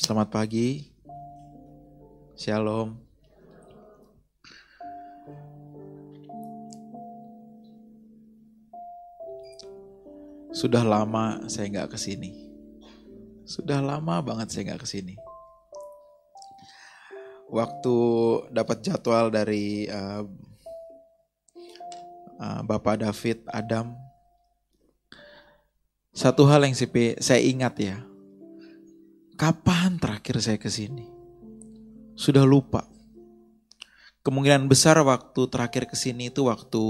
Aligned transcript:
Selamat 0.00 0.32
pagi. 0.32 0.88
Shalom. 2.32 2.96
Sudah 10.56 10.88
lama 10.88 11.44
saya 11.52 11.68
nggak 11.68 11.92
ke 11.92 11.98
sini. 12.00 12.48
Sudah 13.44 13.84
lama 13.84 14.24
banget 14.24 14.48
saya 14.48 14.72
nggak 14.72 14.80
ke 14.80 14.88
sini. 14.88 15.20
Waktu 17.52 17.96
dapat 18.56 18.80
jadwal 18.80 19.28
dari 19.28 19.84
uh, 19.84 20.24
Bapak 22.64 23.04
David 23.04 23.44
Adam, 23.52 23.92
satu 26.16 26.48
hal 26.48 26.64
yang 26.64 26.72
saya 27.20 27.44
ingat 27.44 27.76
ya, 27.76 28.00
Kapan 29.40 29.96
terakhir 29.96 30.36
saya 30.44 30.60
ke 30.60 30.68
sini? 30.68 31.08
Sudah 32.12 32.44
lupa. 32.44 32.84
Kemungkinan 34.20 34.68
besar 34.68 35.00
waktu 35.00 35.48
terakhir 35.48 35.88
ke 35.88 35.96
sini 35.96 36.28
itu 36.28 36.44
waktu 36.44 36.84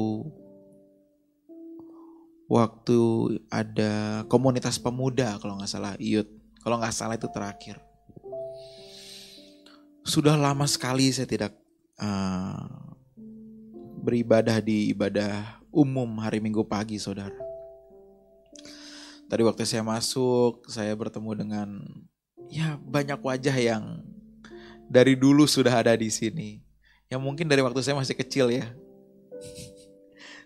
waktu 2.51 2.99
ada 3.47 4.27
komunitas 4.27 4.83
pemuda 4.83 5.39
kalau 5.39 5.63
nggak 5.63 5.71
salah, 5.71 5.95
Iyut. 6.03 6.27
Kalau 6.59 6.83
nggak 6.83 6.91
salah 6.91 7.15
itu 7.15 7.31
terakhir. 7.31 7.79
Sudah 10.03 10.35
lama 10.35 10.67
sekali 10.67 11.07
saya 11.15 11.31
tidak 11.31 11.55
uh, 12.03 12.67
beribadah 14.03 14.59
di 14.59 14.91
ibadah 14.91 15.63
umum 15.71 16.19
hari 16.19 16.43
Minggu 16.43 16.67
pagi, 16.67 16.99
saudara. 16.99 17.39
Tadi 19.31 19.47
waktu 19.47 19.63
saya 19.63 19.87
masuk, 19.87 20.67
saya 20.67 20.91
bertemu 20.99 21.31
dengan 21.39 21.79
ya 22.51 22.77
banyak 22.83 23.23
wajah 23.23 23.55
yang 23.55 24.03
dari 24.91 25.15
dulu 25.15 25.47
sudah 25.47 25.71
ada 25.71 25.95
di 25.95 26.11
sini. 26.11 26.59
Yang 27.07 27.23
mungkin 27.23 27.47
dari 27.47 27.63
waktu 27.63 27.79
saya 27.81 27.95
masih 27.95 28.19
kecil 28.19 28.51
ya. 28.51 28.67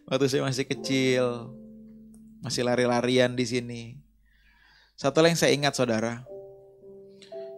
Waktu 0.05 0.29
saya 0.29 0.45
masih 0.45 0.69
kecil, 0.69 1.49
masih 2.45 2.61
lari-larian 2.61 3.33
di 3.33 3.49
sini. 3.49 3.83
Satu 5.01 5.25
lagi 5.25 5.33
yang 5.33 5.41
saya 5.41 5.53
ingat 5.57 5.73
saudara, 5.73 6.29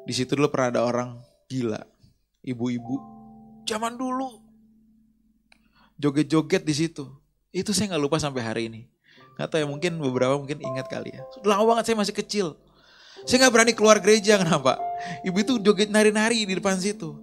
di 0.06 0.14
situ 0.14 0.38
dulu 0.38 0.47
pernah 0.55 0.70
ada 0.70 0.83
orang 0.86 1.19
gila, 1.50 1.83
ibu-ibu, 2.47 3.03
zaman 3.66 3.98
dulu, 3.98 4.47
joget-joget 5.98 6.62
di 6.62 6.75
situ. 6.86 7.05
Itu 7.50 7.75
saya 7.75 7.92
nggak 7.94 8.03
lupa 8.06 8.22
sampai 8.22 8.47
hari 8.47 8.62
ini. 8.70 8.86
Gak 9.36 9.53
tahu 9.53 9.60
ya 9.60 9.69
mungkin 9.69 10.00
beberapa 10.00 10.38
mungkin 10.38 10.62
ingat 10.64 10.88
kali 10.88 11.12
ya. 11.12 11.22
Lama 11.44 11.66
banget 11.69 11.92
saya 11.92 11.97
masih 11.98 12.14
kecil. 12.16 12.56
Saya 13.27 13.42
nggak 13.42 13.52
berani 13.52 13.72
keluar 13.74 13.98
gereja, 13.98 14.38
kenapa? 14.38 14.78
Ibu 15.27 15.42
itu 15.42 15.55
joget 15.58 15.91
nari-nari 15.91 16.46
di 16.46 16.55
depan 16.55 16.78
situ. 16.78 17.19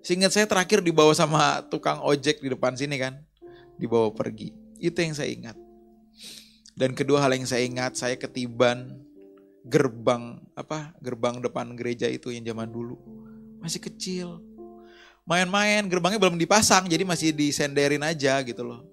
Seingat 0.00 0.32
saya 0.32 0.48
terakhir 0.48 0.80
dibawa 0.80 1.12
sama 1.12 1.60
tukang 1.68 2.00
ojek 2.00 2.40
di 2.40 2.48
depan 2.48 2.72
sini 2.72 2.96
kan. 2.96 3.20
Dibawa 3.76 4.08
pergi. 4.10 4.56
Itu 4.80 4.96
yang 5.04 5.12
saya 5.12 5.28
ingat. 5.28 5.56
Dan 6.72 6.96
kedua 6.96 7.20
hal 7.20 7.36
yang 7.36 7.44
saya 7.44 7.68
ingat, 7.68 8.00
saya 8.00 8.16
ketiban 8.16 9.06
gerbang 9.66 10.38
apa 10.54 10.94
gerbang 11.02 11.42
depan 11.42 11.74
gereja 11.74 12.06
itu 12.06 12.30
yang 12.30 12.46
zaman 12.46 12.70
dulu 12.70 12.94
masih 13.58 13.82
kecil 13.82 14.38
main-main 15.26 15.82
gerbangnya 15.90 16.22
belum 16.22 16.38
dipasang 16.38 16.86
jadi 16.86 17.02
masih 17.02 17.34
disenderin 17.34 17.98
aja 18.06 18.38
gitu 18.46 18.62
loh 18.62 18.86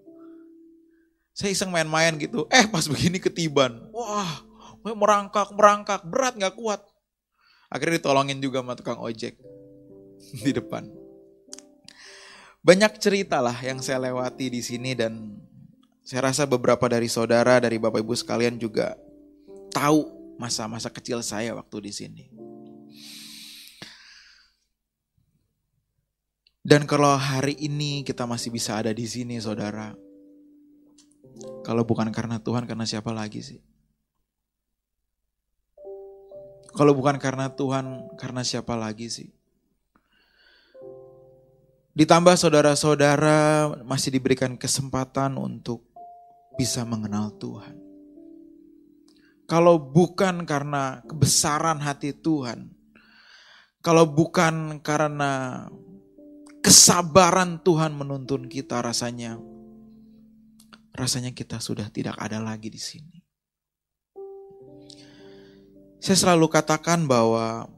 saya 1.30 1.54
iseng 1.54 1.70
main-main 1.70 2.18
gitu 2.18 2.50
eh 2.50 2.66
pas 2.66 2.90
begini 2.90 3.22
ketiban 3.22 3.86
wah 3.94 4.42
merangkak, 4.84 5.56
merangkak, 5.56 6.02
berat 6.04 6.36
nggak 6.36 6.56
kuat. 6.60 6.84
Akhirnya 7.72 8.04
ditolongin 8.04 8.44
juga 8.44 8.60
sama 8.60 8.76
tukang 8.76 9.00
ojek 9.00 9.40
di 10.44 10.52
depan. 10.52 10.86
Banyak 12.64 13.00
cerita 13.00 13.40
lah 13.44 13.56
yang 13.60 13.80
saya 13.80 14.08
lewati 14.08 14.48
di 14.52 14.64
sini 14.64 14.96
dan 14.96 15.36
saya 16.04 16.32
rasa 16.32 16.44
beberapa 16.44 16.84
dari 16.92 17.08
saudara, 17.08 17.60
dari 17.64 17.80
bapak 17.80 18.04
ibu 18.04 18.16
sekalian 18.16 18.60
juga 18.60 18.96
tahu 19.72 20.36
masa-masa 20.36 20.92
kecil 20.92 21.24
saya 21.24 21.56
waktu 21.56 21.78
di 21.88 21.92
sini. 21.92 22.26
Dan 26.64 26.88
kalau 26.88 27.12
hari 27.20 27.60
ini 27.60 28.08
kita 28.08 28.24
masih 28.24 28.48
bisa 28.48 28.80
ada 28.80 28.96
di 28.96 29.04
sini, 29.04 29.36
saudara, 29.44 29.92
kalau 31.68 31.84
bukan 31.84 32.08
karena 32.08 32.40
Tuhan, 32.40 32.64
karena 32.64 32.88
siapa 32.88 33.12
lagi 33.12 33.44
sih? 33.44 33.60
Kalau 36.74 36.98
bukan 36.98 37.22
karena 37.22 37.54
Tuhan, 37.54 38.18
karena 38.18 38.42
siapa 38.42 38.74
lagi 38.74 39.06
sih? 39.06 39.30
Ditambah 41.94 42.34
saudara-saudara 42.34 43.70
masih 43.86 44.18
diberikan 44.18 44.58
kesempatan 44.58 45.38
untuk 45.38 45.86
bisa 46.58 46.82
mengenal 46.82 47.30
Tuhan. 47.38 47.78
Kalau 49.46 49.78
bukan 49.78 50.50
karena 50.50 51.06
kebesaran 51.06 51.78
hati 51.78 52.18
Tuhan, 52.18 52.74
kalau 53.86 54.10
bukan 54.10 54.82
karena 54.82 55.68
kesabaran 56.66 57.62
Tuhan 57.62 57.94
menuntun 57.94 58.50
kita 58.50 58.82
rasanya, 58.82 59.38
rasanya 60.96 61.36
kita 61.36 61.62
sudah 61.62 61.92
tidak 61.94 62.18
ada 62.18 62.42
lagi 62.42 62.74
di 62.74 62.82
sini. 62.82 63.23
Saya 66.04 66.20
selalu 66.20 66.52
katakan 66.52 67.08
bahwa 67.08 67.72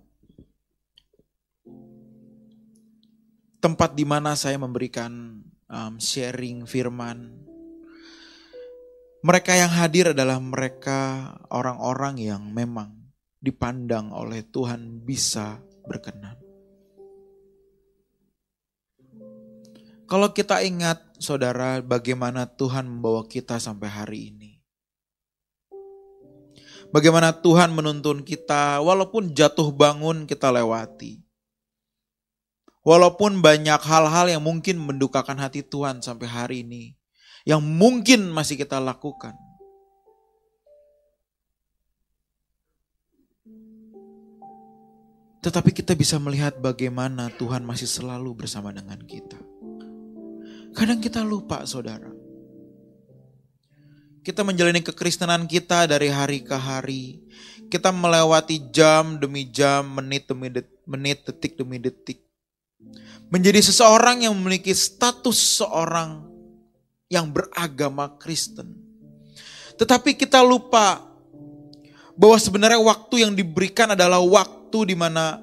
tempat 3.61 3.93
di 3.93 4.01
mana 4.01 4.33
saya 4.33 4.57
memberikan 4.57 5.45
um, 5.69 6.01
sharing 6.01 6.65
firman, 6.65 7.37
mereka 9.21 9.53
yang 9.53 9.69
hadir 9.69 10.17
adalah 10.17 10.41
mereka 10.41 11.29
orang-orang 11.53 12.17
yang 12.17 12.41
memang 12.49 12.97
dipandang 13.37 14.09
oleh 14.09 14.41
Tuhan 14.41 15.05
bisa 15.05 15.61
berkenan. 15.85 16.41
Kalau 20.09 20.33
kita 20.33 20.65
ingat, 20.65 21.13
saudara, 21.21 21.77
bagaimana 21.85 22.49
Tuhan 22.49 22.89
membawa 22.89 23.29
kita 23.29 23.61
sampai 23.61 23.89
hari 23.93 24.33
ini, 24.33 24.54
Bagaimana 26.93 27.33
Tuhan 27.33 27.73
menuntun 27.73 28.21
kita, 28.21 28.81
walaupun 28.81 29.33
jatuh 29.33 29.69
bangun 29.73 30.25
kita 30.25 30.49
lewati. 30.49 31.21
Walaupun 32.85 33.41
banyak 33.41 33.81
hal-hal 33.81 34.29
yang 34.29 34.43
mungkin 34.45 34.77
mendukakan 34.77 35.41
hati 35.41 35.65
Tuhan 35.65 36.05
sampai 36.05 36.27
hari 36.29 36.57
ini, 36.61 36.93
yang 37.41 37.61
mungkin 37.61 38.29
masih 38.29 38.61
kita 38.61 38.77
lakukan. 38.77 39.33
Tetapi 45.45 45.77
kita 45.77 45.93
bisa 45.93 46.17
melihat 46.17 46.57
bagaimana 46.57 47.29
Tuhan 47.37 47.61
masih 47.61 47.85
selalu 47.85 48.33
bersama 48.33 48.73
dengan 48.73 48.97
kita. 49.05 49.37
Kadang 50.73 50.97
kita 50.97 51.21
lupa, 51.21 51.61
saudara. 51.69 52.14
Kita 54.25 54.41
menjalani 54.41 54.81
kekristenan 54.81 55.45
kita 55.45 55.85
dari 55.85 56.09
hari 56.09 56.41
ke 56.41 56.57
hari. 56.57 57.21
Kita 57.69 57.93
melewati 57.93 58.73
jam 58.73 59.21
demi 59.21 59.45
jam, 59.53 59.85
menit 59.85 60.25
demi 60.25 60.49
detik, 60.49 60.81
menit, 60.89 61.17
detik 61.29 61.53
demi 61.53 61.77
detik. 61.77 62.25
Menjadi 63.29 63.61
seseorang 63.61 64.25
yang 64.25 64.33
memiliki 64.33 64.73
status 64.73 65.61
seorang 65.61 66.25
yang 67.05 67.29
beragama 67.29 68.17
Kristen. 68.17 68.73
Tetapi 69.77 70.17
kita 70.17 70.41
lupa 70.41 71.05
bahwa 72.17 72.37
sebenarnya 72.41 72.81
waktu 72.81 73.29
yang 73.29 73.37
diberikan 73.37 73.93
adalah 73.93 74.25
waktu 74.25 74.89
di 74.89 74.95
mana 74.97 75.37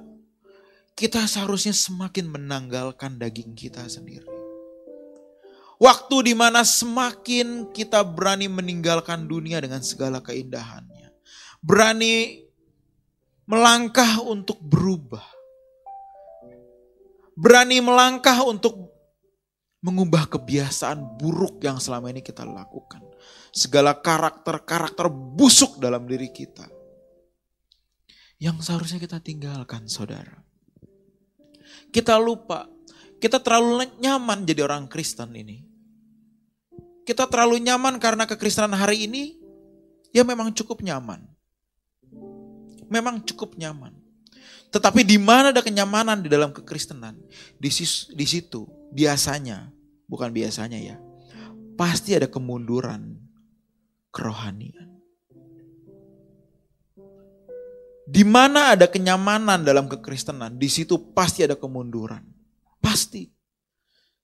kita 0.99 1.23
seharusnya 1.31 1.71
semakin 1.71 2.35
menanggalkan 2.35 3.15
daging 3.15 3.55
kita 3.55 3.87
sendiri. 3.87 4.32
Waktu 5.83 6.31
di 6.31 6.35
mana 6.39 6.63
semakin 6.63 7.75
kita 7.75 8.07
berani 8.07 8.47
meninggalkan 8.47 9.27
dunia 9.27 9.59
dengan 9.59 9.83
segala 9.83 10.23
keindahannya. 10.23 11.11
Berani 11.59 12.39
melangkah 13.51 14.23
untuk 14.23 14.63
berubah. 14.63 15.27
Berani 17.35 17.83
melangkah 17.83 18.47
untuk 18.47 18.95
mengubah 19.83 20.31
kebiasaan 20.31 21.19
buruk 21.19 21.59
yang 21.67 21.83
selama 21.83 22.15
ini 22.15 22.23
kita 22.23 22.47
lakukan. 22.47 23.03
Segala 23.51 23.99
karakter-karakter 23.99 25.11
busuk 25.11 25.83
dalam 25.83 26.07
diri 26.07 26.31
kita. 26.31 26.71
Yang 28.39 28.71
seharusnya 28.71 29.03
kita 29.03 29.19
tinggalkan 29.19 29.91
saudara. 29.91 30.47
Kita 31.91 32.23
lupa, 32.23 32.71
kita 33.19 33.43
terlalu 33.43 33.99
nyaman 33.99 34.47
jadi 34.47 34.63
orang 34.63 34.87
Kristen 34.87 35.35
ini 35.35 35.72
kita 37.03 37.27
terlalu 37.27 37.59
nyaman 37.63 37.99
karena 37.99 38.25
kekristenan 38.27 38.75
hari 38.79 39.11
ini, 39.11 39.39
ya 40.15 40.23
memang 40.23 40.55
cukup 40.55 40.83
nyaman. 40.83 41.27
Memang 42.87 43.25
cukup 43.25 43.57
nyaman. 43.59 43.97
Tetapi 44.73 45.05
di 45.05 45.21
mana 45.21 45.53
ada 45.53 45.61
kenyamanan 45.61 46.25
di 46.25 46.33
dalam 46.33 46.49
kekristenan, 46.55 47.19
di, 47.61 47.71
di 48.17 48.27
situ 48.27 48.65
biasanya, 48.93 49.69
bukan 50.09 50.33
biasanya 50.33 50.81
ya, 50.81 50.97
pasti 51.77 52.17
ada 52.17 52.29
kemunduran 52.29 53.21
kerohanian. 54.09 54.93
Di 58.13 58.29
mana 58.29 58.77
ada 58.77 58.89
kenyamanan 58.89 59.65
dalam 59.65 59.89
kekristenan, 59.89 60.61
di 60.61 60.69
situ 60.69 61.01
pasti 61.17 61.49
ada 61.49 61.57
kemunduran. 61.57 62.21
Pasti. 62.77 63.25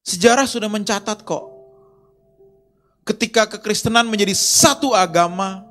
Sejarah 0.05 0.45
sudah 0.45 0.69
mencatat 0.69 1.25
kok. 1.25 1.58
Ketika 3.09 3.49
kekristenan 3.49 4.05
menjadi 4.05 4.37
satu 4.37 4.93
agama, 4.93 5.65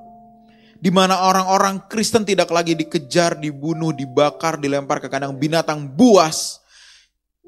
di 0.77 0.89
mana 0.93 1.21
orang-orang 1.21 1.85
Kristen 1.85 2.25
tidak 2.25 2.49
lagi 2.49 2.73
dikejar, 2.73 3.37
dibunuh, 3.37 3.93
dibakar, 3.93 4.57
dilempar 4.57 4.97
ke 4.97 5.09
kandang 5.09 5.37
binatang 5.37 5.85
buas. 5.85 6.61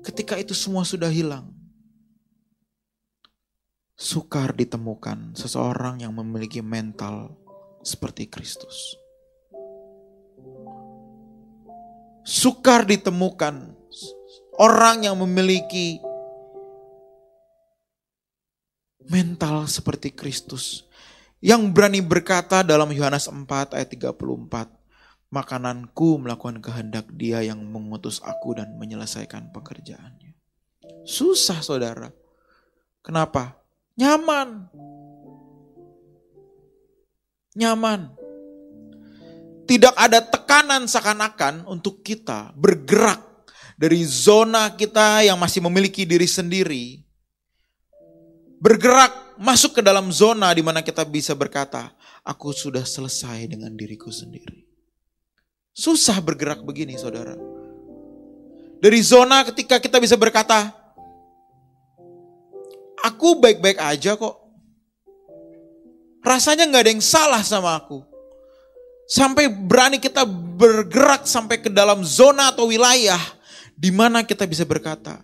Ketika 0.06 0.38
itu 0.38 0.54
semua 0.54 0.86
sudah 0.86 1.10
hilang. 1.10 1.50
Sukar 4.00 4.56
ditemukan 4.56 5.36
seseorang 5.36 6.06
yang 6.06 6.16
memiliki 6.16 6.64
mental 6.64 7.36
seperti 7.84 8.32
Kristus. 8.32 8.96
Sukar 12.24 12.88
ditemukan 12.88 13.76
orang 14.56 15.04
yang 15.04 15.20
memiliki 15.20 16.00
mental 19.08 19.70
seperti 19.72 20.12
Kristus 20.12 20.90
yang 21.40 21.72
berani 21.72 22.04
berkata 22.04 22.68
dalam 22.68 22.92
Yohanes 22.92 23.32
4 23.32 23.72
ayat 23.72 23.90
34, 23.96 24.12
makananku 25.32 26.20
melakukan 26.20 26.60
kehendak 26.60 27.08
dia 27.16 27.40
yang 27.40 27.64
mengutus 27.64 28.20
aku 28.20 28.60
dan 28.60 28.76
menyelesaikan 28.76 29.48
pekerjaannya. 29.56 30.36
Susah 31.08 31.64
saudara. 31.64 32.12
Kenapa? 33.00 33.56
Nyaman. 33.96 34.68
Nyaman. 37.56 38.02
Tidak 39.64 39.96
ada 39.96 40.20
tekanan 40.20 40.92
seakan-akan 40.92 41.72
untuk 41.72 42.04
kita 42.04 42.52
bergerak 42.52 43.48
dari 43.80 44.04
zona 44.04 44.76
kita 44.76 45.24
yang 45.24 45.40
masih 45.40 45.64
memiliki 45.64 46.04
diri 46.04 46.28
sendiri. 46.28 47.00
Bergerak 48.60 49.40
masuk 49.40 49.80
ke 49.80 49.82
dalam 49.82 50.12
zona 50.12 50.52
di 50.52 50.60
mana 50.60 50.84
kita 50.84 51.08
bisa 51.08 51.32
berkata, 51.32 51.96
aku 52.28 52.52
sudah 52.52 52.84
selesai 52.84 53.48
dengan 53.48 53.72
diriku 53.72 54.12
sendiri. 54.12 54.68
Susah 55.72 56.20
bergerak 56.20 56.60
begini 56.68 57.00
saudara. 57.00 57.40
Dari 58.84 59.00
zona 59.00 59.48
ketika 59.48 59.80
kita 59.80 59.96
bisa 60.04 60.20
berkata, 60.20 60.76
aku 63.00 63.40
baik-baik 63.40 63.80
aja 63.80 64.20
kok. 64.20 64.36
Rasanya 66.20 66.68
nggak 66.68 66.84
ada 66.84 66.92
yang 66.92 67.04
salah 67.04 67.40
sama 67.40 67.80
aku. 67.80 68.04
Sampai 69.08 69.48
berani 69.48 70.04
kita 70.04 70.28
bergerak 70.60 71.24
sampai 71.24 71.64
ke 71.64 71.72
dalam 71.72 72.04
zona 72.04 72.52
atau 72.52 72.68
wilayah 72.68 73.20
di 73.72 73.90
mana 73.90 74.28
kita 74.28 74.44
bisa 74.44 74.68
berkata, 74.68 75.24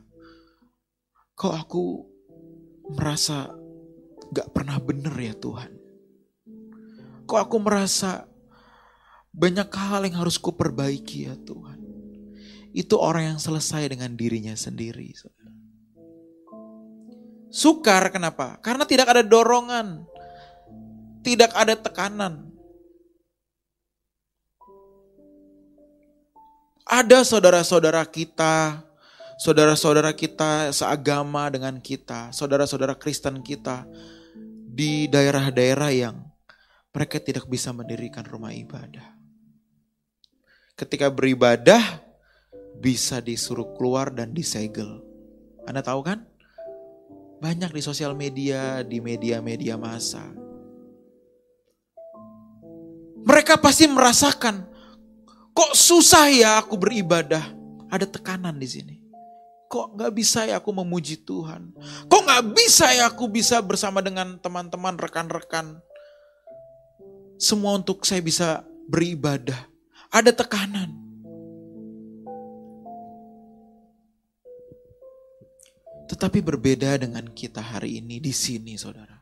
kok 1.36 1.52
aku 1.52 2.15
merasa 2.94 3.50
gak 4.30 4.52
pernah 4.54 4.78
bener 4.78 5.14
ya 5.18 5.34
Tuhan. 5.34 5.72
Kok 7.26 7.40
aku 7.42 7.58
merasa 7.58 8.30
banyak 9.34 9.68
hal 9.74 10.06
yang 10.06 10.22
harus 10.22 10.38
kuperbaiki 10.38 11.28
ya 11.28 11.36
Tuhan. 11.42 11.82
Itu 12.76 13.00
orang 13.00 13.36
yang 13.36 13.40
selesai 13.40 13.88
dengan 13.90 14.14
dirinya 14.14 14.54
sendiri. 14.54 15.16
Sukar 17.50 18.12
kenapa? 18.12 18.60
Karena 18.60 18.84
tidak 18.84 19.16
ada 19.16 19.24
dorongan. 19.24 20.04
Tidak 21.24 21.56
ada 21.56 21.74
tekanan. 21.74 22.52
Ada 26.86 27.26
saudara-saudara 27.26 28.06
kita 28.06 28.86
saudara-saudara 29.36 30.16
kita 30.16 30.72
seagama 30.72 31.52
dengan 31.52 31.80
kita, 31.80 32.32
saudara-saudara 32.32 32.96
Kristen 32.96 33.44
kita 33.44 33.88
di 34.66 35.08
daerah-daerah 35.08 35.92
yang 35.92 36.16
mereka 36.96 37.20
tidak 37.20 37.48
bisa 37.52 37.76
mendirikan 37.76 38.24
rumah 38.24 38.56
ibadah. 38.56 39.16
Ketika 40.76 41.08
beribadah 41.08 42.06
bisa 42.80 43.24
disuruh 43.24 43.76
keluar 43.76 44.12
dan 44.12 44.36
disegel. 44.36 45.00
Anda 45.64 45.80
tahu 45.80 46.04
kan? 46.04 46.28
Banyak 47.40 47.72
di 47.72 47.82
sosial 47.84 48.16
media, 48.16 48.84
di 48.84 49.00
media-media 49.00 49.80
massa. 49.80 50.24
Mereka 53.26 53.58
pasti 53.58 53.90
merasakan, 53.90 54.64
kok 55.52 55.74
susah 55.74 56.30
ya 56.30 56.52
aku 56.62 56.78
beribadah. 56.78 57.56
Ada 57.90 58.06
tekanan 58.06 58.60
di 58.60 58.68
sini. 58.70 59.05
Kok 59.66 59.98
gak 59.98 60.14
bisa 60.14 60.46
ya 60.46 60.62
aku 60.62 60.70
memuji 60.72 61.26
Tuhan? 61.26 61.74
Kok 62.06 62.22
gak 62.26 62.46
bisa 62.54 62.94
ya 62.94 63.10
aku 63.10 63.26
bisa 63.26 63.60
bersama 63.66 64.00
dengan 64.00 64.38
teman-teman, 64.38 64.96
rekan-rekan? 64.96 65.82
Semua 67.42 67.76
untuk 67.76 68.06
saya 68.06 68.22
bisa 68.22 68.64
beribadah. 68.88 69.68
Ada 70.14 70.32
tekanan. 70.32 71.06
Tetapi 76.06 76.40
berbeda 76.46 77.02
dengan 77.02 77.26
kita 77.34 77.60
hari 77.60 77.98
ini 77.98 78.22
di 78.22 78.30
sini 78.30 78.78
saudara. 78.78 79.18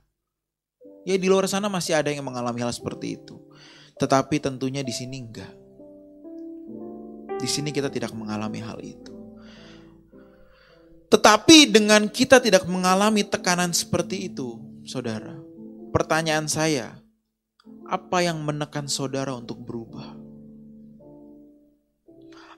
Ya 1.07 1.15
di 1.15 1.27
luar 1.31 1.47
sana 1.47 1.71
masih 1.71 1.95
ada 1.95 2.11
yang 2.11 2.27
mengalami 2.27 2.59
hal 2.63 2.75
seperti 2.75 3.15
itu. 3.19 3.39
Tetapi 3.95 4.43
tentunya 4.43 4.83
di 4.83 4.91
sini 4.91 5.15
enggak. 5.23 5.53
Di 7.39 7.47
sini 7.47 7.71
kita 7.71 7.87
tidak 7.87 8.11
mengalami 8.11 8.59
hal 8.59 8.79
itu. 8.83 9.12
Tetapi 11.13 11.69
dengan 11.69 12.09
kita 12.09 12.41
tidak 12.41 12.65
mengalami 12.65 13.21
tekanan 13.21 13.69
seperti 13.69 14.33
itu, 14.33 14.57
saudara, 14.81 15.37
pertanyaan 15.93 16.49
saya, 16.49 16.97
apa 17.85 18.25
yang 18.25 18.41
menekan 18.41 18.89
saudara 18.89 19.37
untuk 19.37 19.61
berubah? 19.61 20.17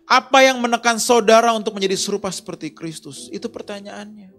Apa 0.07 0.48
yang 0.48 0.63
menekan 0.63 0.96
saudara 1.04 1.51
untuk 1.51 1.75
menjadi 1.75 2.00
serupa 2.00 2.32
seperti 2.32 2.72
Kristus? 2.72 3.27
Itu 3.36 3.51
pertanyaannya. 3.51 4.32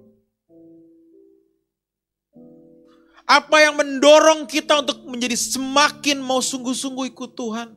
Apa 3.29 3.69
yang 3.69 3.77
mendorong 3.77 4.49
kita 4.49 4.81
untuk 4.81 5.05
menjadi 5.05 5.37
semakin 5.37 6.25
mau 6.25 6.41
sungguh-sungguh 6.41 7.13
ikut 7.13 7.37
Tuhan? 7.37 7.77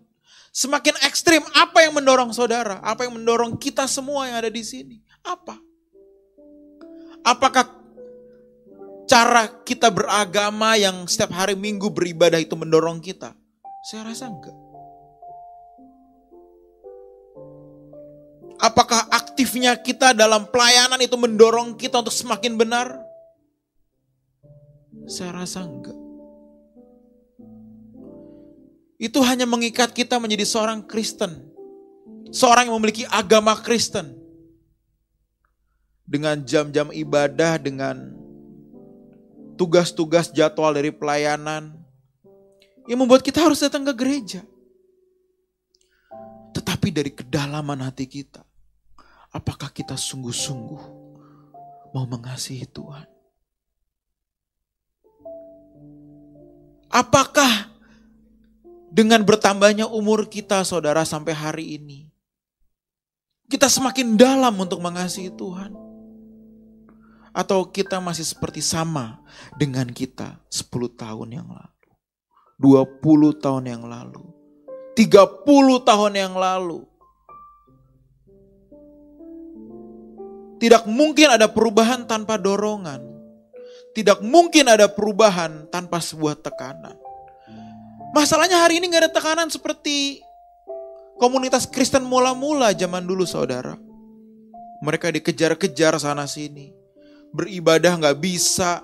Semakin 0.55 1.03
ekstrim, 1.03 1.43
apa 1.51 1.83
yang 1.83 1.99
mendorong 1.99 2.31
saudara? 2.31 2.79
Apa 2.79 3.03
yang 3.03 3.19
mendorong 3.19 3.59
kita 3.59 3.91
semua 3.91 4.31
yang 4.31 4.39
ada 4.39 4.47
di 4.47 4.63
sini? 4.63 5.03
Apa? 5.19 5.67
Apakah 7.23 7.67
cara 9.09 9.49
kita 9.65 9.89
beragama 9.89 10.77
yang 10.77 11.09
setiap 11.09 11.33
hari 11.33 11.57
minggu 11.57 11.89
beribadah 11.89 12.37
itu 12.37 12.53
mendorong 12.53 13.01
kita? 13.01 13.33
Saya 13.89 14.05
rasa 14.05 14.29
enggak. 14.29 14.55
Apakah 18.59 19.07
aktifnya 19.07 19.79
kita 19.79 20.11
dalam 20.11 20.51
pelayanan 20.51 20.99
itu 20.99 21.15
mendorong 21.15 21.79
kita 21.79 22.03
untuk 22.03 22.11
semakin 22.11 22.59
benar? 22.59 22.91
Saya 25.07 25.31
rasa 25.31 25.63
enggak. 25.63 25.95
Itu 28.99 29.23
hanya 29.23 29.47
mengikat 29.47 29.95
kita 29.95 30.19
menjadi 30.19 30.43
seorang 30.43 30.83
Kristen. 30.83 31.49
Seorang 32.35 32.67
yang 32.67 32.75
memiliki 32.77 33.07
agama 33.07 33.55
Kristen 33.57 34.18
dengan 36.09 36.41
jam-jam 36.41 36.89
ibadah, 36.89 37.61
dengan 37.61 38.17
tugas-tugas 39.53 40.33
jadwal 40.33 40.73
dari 40.73 40.89
pelayanan, 40.89 41.77
yang 42.89 42.97
membuat 42.97 43.21
kita 43.21 43.45
harus 43.45 43.61
datang 43.61 43.85
ke 43.85 43.93
gereja. 43.93 44.41
Tetapi 46.57 46.89
dari 46.89 47.13
kedalaman 47.13 47.85
hati 47.85 48.09
kita, 48.09 48.41
apakah 49.29 49.69
kita 49.69 49.93
sungguh-sungguh 49.93 50.83
mau 51.93 52.05
mengasihi 52.09 52.65
Tuhan? 52.65 53.05
Apakah 56.89 57.69
dengan 58.89 59.21
bertambahnya 59.21 59.85
umur 59.85 60.25
kita, 60.25 60.65
saudara, 60.65 61.05
sampai 61.05 61.37
hari 61.37 61.77
ini, 61.77 62.09
kita 63.45 63.69
semakin 63.69 64.17
dalam 64.17 64.57
untuk 64.57 64.81
mengasihi 64.81 65.29
Tuhan? 65.29 65.88
Atau 67.31 67.69
kita 67.69 68.01
masih 68.01 68.25
seperti 68.25 68.59
sama 68.59 69.21
dengan 69.55 69.85
kita 69.89 70.41
10 70.49 70.69
tahun 70.97 71.29
yang 71.41 71.47
lalu. 71.49 71.79
20 72.59 73.43
tahun 73.43 73.63
yang 73.71 73.83
lalu. 73.87 74.23
30 74.99 75.87
tahun 75.87 76.13
yang 76.17 76.33
lalu. 76.35 76.83
Tidak 80.59 80.83
mungkin 80.91 81.39
ada 81.39 81.47
perubahan 81.47 82.03
tanpa 82.03 82.35
dorongan. 82.35 82.99
Tidak 83.95 84.19
mungkin 84.19 84.67
ada 84.67 84.91
perubahan 84.91 85.71
tanpa 85.71 86.03
sebuah 86.03 86.35
tekanan. 86.43 86.99
Masalahnya 88.11 88.59
hari 88.59 88.83
ini 88.83 88.91
gak 88.91 89.07
ada 89.07 89.11
tekanan 89.13 89.47
seperti 89.47 90.19
komunitas 91.15 91.63
Kristen 91.63 92.03
mula-mula 92.03 92.75
zaman 92.75 93.07
dulu 93.07 93.23
saudara. 93.23 93.79
Mereka 94.83 95.15
dikejar-kejar 95.15 95.95
sana 95.95 96.27
sini. 96.27 96.78
Beribadah 97.31 97.97
gak 97.97 98.19
bisa. 98.19 98.83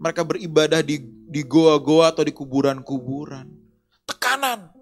Mereka 0.00 0.24
beribadah 0.24 0.80
di, 0.80 1.02
di 1.04 1.42
goa-goa 1.44 2.10
atau 2.10 2.24
di 2.24 2.32
kuburan-kuburan. 2.32 3.46
Tekanan. 4.08 4.72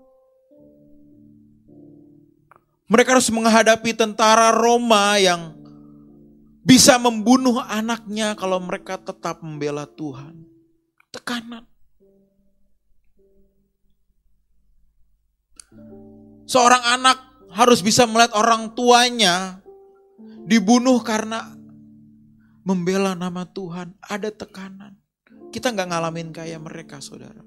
Mereka 2.88 3.19
harus 3.19 3.29
menghadapi 3.29 3.93
tentara 3.93 4.49
Roma 4.55 5.21
yang 5.21 5.53
bisa 6.65 6.97
membunuh 6.97 7.61
anaknya 7.65 8.33
kalau 8.37 8.61
mereka 8.61 8.97
tetap 8.97 9.45
membela 9.45 9.85
Tuhan. 9.85 10.37
Tekanan. 11.12 11.65
Seorang 16.49 16.81
anak 16.97 17.19
harus 17.53 17.85
bisa 17.85 18.09
melihat 18.09 18.33
orang 18.33 18.73
tuanya 18.73 19.61
dibunuh 20.49 21.00
karena 21.05 21.58
membela 22.68 23.16
nama 23.16 23.48
Tuhan. 23.48 23.96
Ada 24.04 24.28
tekanan. 24.28 24.92
Kita 25.48 25.72
nggak 25.72 25.88
ngalamin 25.88 26.28
kayak 26.37 26.60
mereka, 26.60 27.00
saudara. 27.00 27.40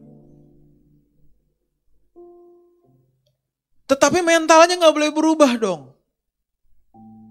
Tetapi 3.85 4.25
mentalnya 4.25 4.81
nggak 4.81 4.95
boleh 4.97 5.11
berubah 5.13 5.51
dong. 5.61 5.93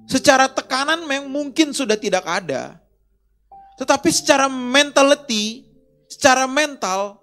Secara 0.06 0.46
tekanan 0.46 1.02
mungkin 1.26 1.74
sudah 1.74 1.98
tidak 1.98 2.22
ada. 2.22 2.78
Tetapi 3.74 4.06
secara 4.14 4.46
mentality, 4.46 5.66
secara 6.06 6.46
mental, 6.46 7.18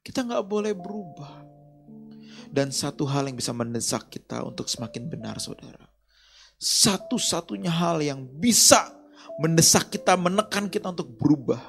kita 0.00 0.24
nggak 0.24 0.46
boleh 0.48 0.72
berubah. 0.72 1.44
Dan 2.48 2.72
satu 2.72 3.04
hal 3.04 3.28
yang 3.28 3.36
bisa 3.36 3.52
mendesak 3.52 4.08
kita 4.08 4.40
untuk 4.40 4.72
semakin 4.72 5.04
benar 5.04 5.36
saudara. 5.36 5.84
Satu-satunya 6.56 7.68
hal 7.68 8.00
yang 8.00 8.24
bisa 8.24 8.97
mendesak 9.38 9.94
kita, 9.94 10.18
menekan 10.18 10.68
kita 10.68 10.90
untuk 10.90 11.14
berubah. 11.14 11.62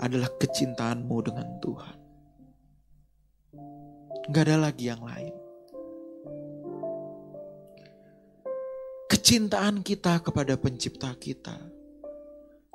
Adalah 0.00 0.32
kecintaanmu 0.36 1.16
dengan 1.22 1.48
Tuhan. 1.62 1.96
Gak 4.32 4.42
ada 4.50 4.56
lagi 4.58 4.90
yang 4.90 5.04
lain. 5.04 5.44
kecintaan 9.24 9.80
kita 9.80 10.20
kepada 10.20 10.58
pencipta 10.60 11.14
kita. 11.16 11.56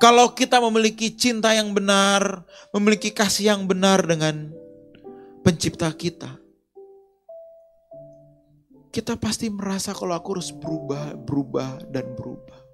Kalau 0.02 0.32
kita 0.32 0.58
memiliki 0.64 1.12
cinta 1.14 1.52
yang 1.54 1.76
benar, 1.76 2.48
memiliki 2.72 3.14
kasih 3.14 3.54
yang 3.54 3.68
benar 3.68 4.02
dengan 4.08 4.50
pencipta 5.46 5.92
kita, 5.92 6.40
kita 8.90 9.20
pasti 9.20 9.52
merasa 9.52 9.92
kalau 9.94 10.16
aku 10.16 10.40
harus 10.40 10.50
berubah, 10.56 11.14
berubah, 11.20 11.86
dan 11.92 12.18
berubah. 12.18 12.69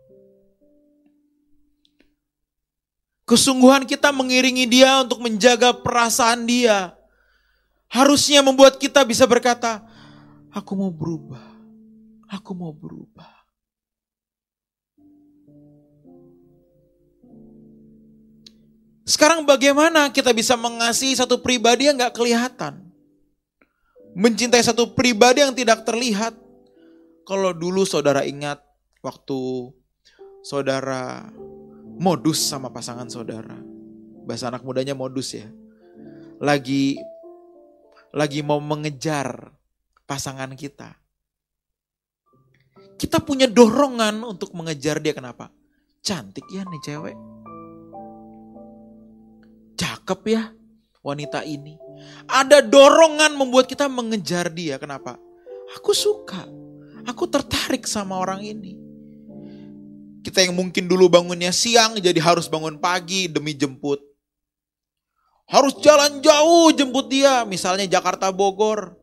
Kesungguhan 3.25 3.89
kita 3.89 4.13
mengiringi 4.13 4.69
dia 4.69 5.01
untuk 5.01 5.17
menjaga 5.17 5.73
perasaan 5.73 6.45
dia. 6.45 6.93
Harusnya 7.89 8.45
membuat 8.45 8.77
kita 8.77 9.01
bisa 9.01 9.25
berkata, 9.25 9.81
aku 10.53 10.77
mau 10.77 10.93
berubah, 10.93 11.41
aku 12.29 12.53
mau 12.53 12.69
berubah. 12.69 13.33
Sekarang 19.05 19.45
bagaimana 19.45 20.09
kita 20.09 20.33
bisa 20.33 20.57
mengasihi 20.57 21.17
satu 21.17 21.41
pribadi 21.41 21.89
yang 21.89 21.97
gak 21.97 22.17
kelihatan? 22.17 22.89
Mencintai 24.17 24.61
satu 24.61 24.93
pribadi 24.93 25.45
yang 25.45 25.53
tidak 25.53 25.81
terlihat. 25.85 26.33
Kalau 27.25 27.53
dulu 27.53 27.85
saudara 27.89 28.21
ingat 28.21 28.61
waktu 29.01 29.73
saudara 30.45 31.29
modus 31.95 32.39
sama 32.43 32.71
pasangan 32.71 33.07
saudara. 33.07 33.57
Bahasa 34.25 34.49
anak 34.49 34.65
mudanya 34.65 34.93
modus 34.97 35.35
ya. 35.35 35.47
Lagi 36.41 36.99
lagi 38.15 38.39
mau 38.43 38.59
mengejar 38.59 39.51
pasangan 40.07 40.51
kita. 40.55 40.95
Kita 42.95 43.19
punya 43.19 43.47
dorongan 43.47 44.23
untuk 44.23 44.55
mengejar 44.55 45.03
dia 45.03 45.11
kenapa? 45.11 45.51
Cantik 45.99 46.47
ya 46.47 46.63
nih 46.63 46.81
cewek 46.85 47.17
cakep 50.05 50.21
ya 50.29 50.43
wanita 51.01 51.41
ini. 51.41 51.81
Ada 52.29 52.61
dorongan 52.61 53.33
membuat 53.33 53.65
kita 53.65 53.89
mengejar 53.89 54.53
dia. 54.53 54.77
Kenapa? 54.77 55.17
Aku 55.77 55.97
suka. 55.97 56.45
Aku 57.09 57.25
tertarik 57.25 57.89
sama 57.89 58.21
orang 58.21 58.45
ini. 58.45 58.84
Kita 60.25 60.41
yang 60.41 60.57
mungkin 60.57 60.89
dulu 60.89 61.05
bangunnya 61.05 61.53
siang 61.53 62.01
jadi 62.01 62.17
harus 62.17 62.49
bangun 62.49 62.81
pagi 62.81 63.29
demi 63.29 63.53
jemput. 63.53 64.01
Harus 65.45 65.77
jalan 65.85 66.25
jauh 66.25 66.73
jemput 66.73 67.05
dia. 67.05 67.45
Misalnya 67.45 67.85
Jakarta 67.85 68.33
Bogor. 68.33 68.97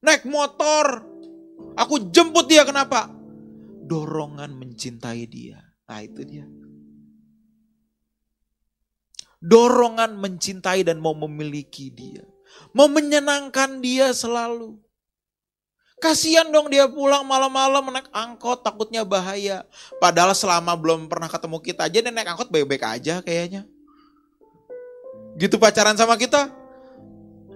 Naik 0.00 0.24
motor. 0.24 1.04
Aku 1.76 2.08
jemput 2.08 2.48
dia 2.48 2.64
kenapa? 2.64 3.12
Dorongan 3.84 4.56
mencintai 4.56 5.28
dia. 5.28 5.60
Nah 5.84 6.00
itu 6.00 6.24
dia 6.24 6.48
dorongan 9.46 10.16
mencintai 10.16 10.82
dan 10.82 10.98
mau 10.98 11.14
memiliki 11.14 11.92
dia. 11.92 12.24
Mau 12.72 12.88
menyenangkan 12.88 13.78
dia 13.84 14.10
selalu. 14.10 14.80
Kasihan 15.96 16.44
dong 16.52 16.68
dia 16.68 16.84
pulang 16.84 17.24
malam-malam 17.24 17.88
naik 17.88 18.12
angkot 18.12 18.60
takutnya 18.60 19.00
bahaya. 19.00 19.64
Padahal 19.96 20.36
selama 20.36 20.76
belum 20.76 21.08
pernah 21.08 21.24
ketemu 21.24 21.56
kita 21.64 21.88
aja 21.88 21.98
dia 22.04 22.12
naik 22.12 22.36
angkot 22.36 22.52
baik-baik 22.52 22.84
aja 22.84 23.24
kayaknya. 23.24 23.64
Gitu 25.40 25.56
pacaran 25.56 25.96
sama 25.96 26.20
kita. 26.20 26.52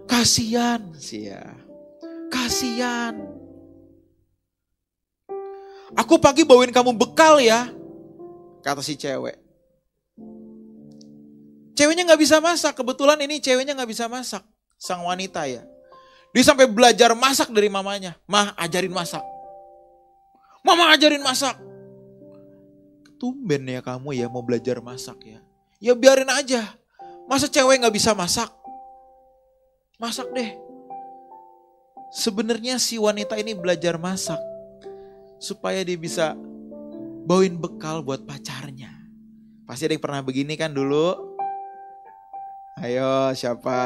Kasihan 0.08 0.80
sih 0.96 1.28
ya. 1.28 1.44
Kasihan. 2.32 3.20
Aku 5.92 6.16
pagi 6.16 6.46
bawain 6.46 6.72
kamu 6.72 6.96
bekal 6.96 7.44
ya. 7.44 7.68
Kata 8.64 8.80
si 8.80 8.96
cewek. 8.96 9.36
Ceweknya 11.76 12.08
nggak 12.08 12.20
bisa 12.20 12.40
masak. 12.40 12.72
Kebetulan 12.72 13.20
ini 13.20 13.36
ceweknya 13.40 13.76
nggak 13.76 13.90
bisa 13.90 14.08
masak. 14.08 14.44
Sang 14.80 15.04
wanita 15.04 15.44
ya. 15.44 15.64
Dia 16.30 16.42
sampai 16.46 16.70
belajar 16.70 17.10
masak 17.18 17.50
dari 17.50 17.66
mamanya. 17.66 18.14
Mah 18.30 18.54
ajarin 18.54 18.94
masak. 18.94 19.22
Mama 20.62 20.94
ajarin 20.94 21.22
masak. 21.22 21.58
Tumben 23.18 23.66
ya 23.68 23.82
kamu 23.82 24.16
ya 24.16 24.26
mau 24.30 24.40
belajar 24.40 24.78
masak 24.78 25.18
ya. 25.26 25.40
Ya 25.82 25.92
biarin 25.98 26.30
aja. 26.30 26.76
Masa 27.26 27.50
cewek 27.50 27.82
nggak 27.82 27.94
bisa 27.94 28.14
masak? 28.14 28.48
Masak 29.98 30.30
deh. 30.32 30.54
Sebenarnya 32.10 32.78
si 32.78 32.98
wanita 32.98 33.38
ini 33.38 33.54
belajar 33.54 33.94
masak 33.98 34.38
supaya 35.38 35.82
dia 35.86 35.94
bisa 35.94 36.34
bawain 37.26 37.54
bekal 37.58 38.02
buat 38.02 38.26
pacarnya. 38.26 38.90
Pasti 39.66 39.86
ada 39.86 39.94
yang 39.94 40.02
pernah 40.02 40.22
begini 40.22 40.58
kan 40.58 40.74
dulu. 40.74 41.14
Ayo 42.82 43.30
siapa? 43.36 43.78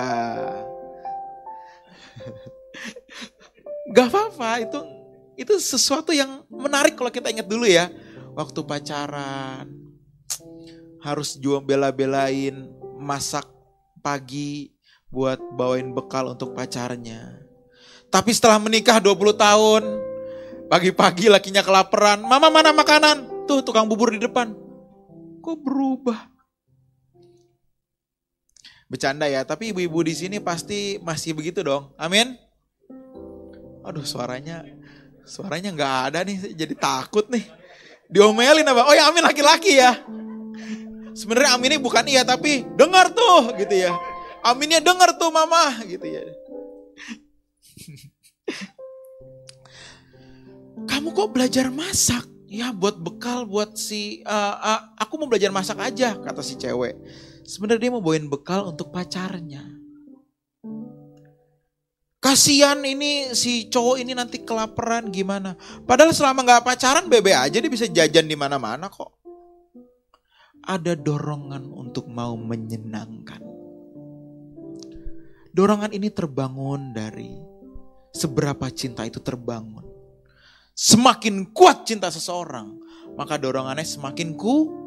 Gak 3.94 4.06
apa-apa 4.10 4.50
itu 4.64 4.80
itu 5.34 5.54
sesuatu 5.58 6.14
yang 6.14 6.46
menarik 6.50 6.94
kalau 6.94 7.10
kita 7.10 7.30
ingat 7.30 7.46
dulu 7.46 7.66
ya. 7.66 7.90
Waktu 8.34 8.66
pacaran 8.66 9.66
harus 11.04 11.36
jual 11.38 11.62
bela-belain 11.62 12.66
masak 12.98 13.46
pagi 14.00 14.74
buat 15.12 15.38
bawain 15.54 15.94
bekal 15.94 16.34
untuk 16.34 16.56
pacarnya. 16.56 17.44
Tapi 18.10 18.30
setelah 18.34 18.58
menikah 18.58 18.98
20 18.98 19.14
tahun, 19.38 19.82
pagi-pagi 20.66 21.30
lakinya 21.30 21.62
kelaparan, 21.62 22.22
mama 22.22 22.50
mana 22.50 22.74
makanan? 22.74 23.46
Tuh 23.46 23.62
tukang 23.62 23.86
bubur 23.86 24.10
di 24.10 24.18
depan. 24.18 24.54
Kok 25.44 25.56
berubah? 25.62 26.33
Bercanda 28.94 29.26
ya, 29.26 29.42
tapi 29.42 29.74
ibu-ibu 29.74 30.06
di 30.06 30.14
sini 30.14 30.38
pasti 30.38 31.02
masih 31.02 31.34
begitu 31.34 31.66
dong. 31.66 31.90
Amin. 31.98 32.38
Aduh, 33.82 34.06
suaranya 34.06 34.62
suaranya 35.26 35.74
nggak 35.74 35.94
ada 36.14 36.22
nih, 36.22 36.54
jadi 36.54 36.78
takut 36.78 37.26
nih. 37.26 37.42
Diomelin 38.06 38.62
apa? 38.62 38.86
Oh 38.86 38.94
ya, 38.94 39.10
Amin 39.10 39.26
laki-laki 39.26 39.74
ya. 39.74 39.98
Sebenarnya 41.10 41.58
Amin 41.58 41.74
ini 41.74 41.82
bukan 41.82 42.06
iya, 42.06 42.22
tapi 42.22 42.62
dengar 42.78 43.10
tuh 43.10 43.50
gitu 43.58 43.74
ya. 43.74 43.90
Aminnya 44.46 44.78
dengar 44.78 45.18
tuh 45.18 45.34
mama 45.34 45.74
gitu 45.90 46.06
ya. 46.06 46.22
Kamu 50.86 51.10
kok 51.10 51.34
belajar 51.34 51.66
masak 51.74 52.30
Ya 52.54 52.70
buat 52.70 52.94
bekal 53.02 53.50
buat 53.50 53.74
si 53.74 54.22
uh, 54.22 54.54
uh, 54.54 54.80
aku 54.94 55.18
mau 55.18 55.26
belajar 55.26 55.50
masak 55.50 55.74
aja 55.82 56.14
kata 56.14 56.38
si 56.38 56.54
cewek. 56.54 56.94
Sebenarnya 57.44 57.88
dia 57.88 57.92
mau 57.92 58.00
bawain 58.00 58.26
bekal 58.26 58.72
untuk 58.72 58.88
pacarnya. 58.88 59.60
Kasihan 62.24 62.80
ini 62.80 63.36
si 63.36 63.68
cowok 63.68 64.00
ini 64.00 64.16
nanti 64.16 64.40
kelaparan 64.40 65.12
gimana. 65.12 65.60
Padahal 65.84 66.16
selama 66.16 66.40
nggak 66.40 66.64
pacaran 66.64 67.04
bebe 67.04 67.36
aja 67.36 67.60
dia 67.60 67.68
bisa 67.68 67.84
jajan 67.84 68.24
di 68.24 68.32
mana-mana 68.32 68.88
kok. 68.88 69.12
Ada 70.64 70.96
dorongan 70.96 71.68
untuk 71.68 72.08
mau 72.08 72.32
menyenangkan. 72.32 73.44
Dorongan 75.52 75.92
ini 75.92 76.08
terbangun 76.08 76.96
dari 76.96 77.28
seberapa 78.16 78.72
cinta 78.72 79.04
itu 79.04 79.20
terbangun. 79.20 79.84
Semakin 80.72 81.52
kuat 81.52 81.84
cinta 81.84 82.08
seseorang, 82.08 82.72
maka 83.20 83.36
dorongannya 83.36 83.84
semakin 83.84 84.32
ku 84.32 84.83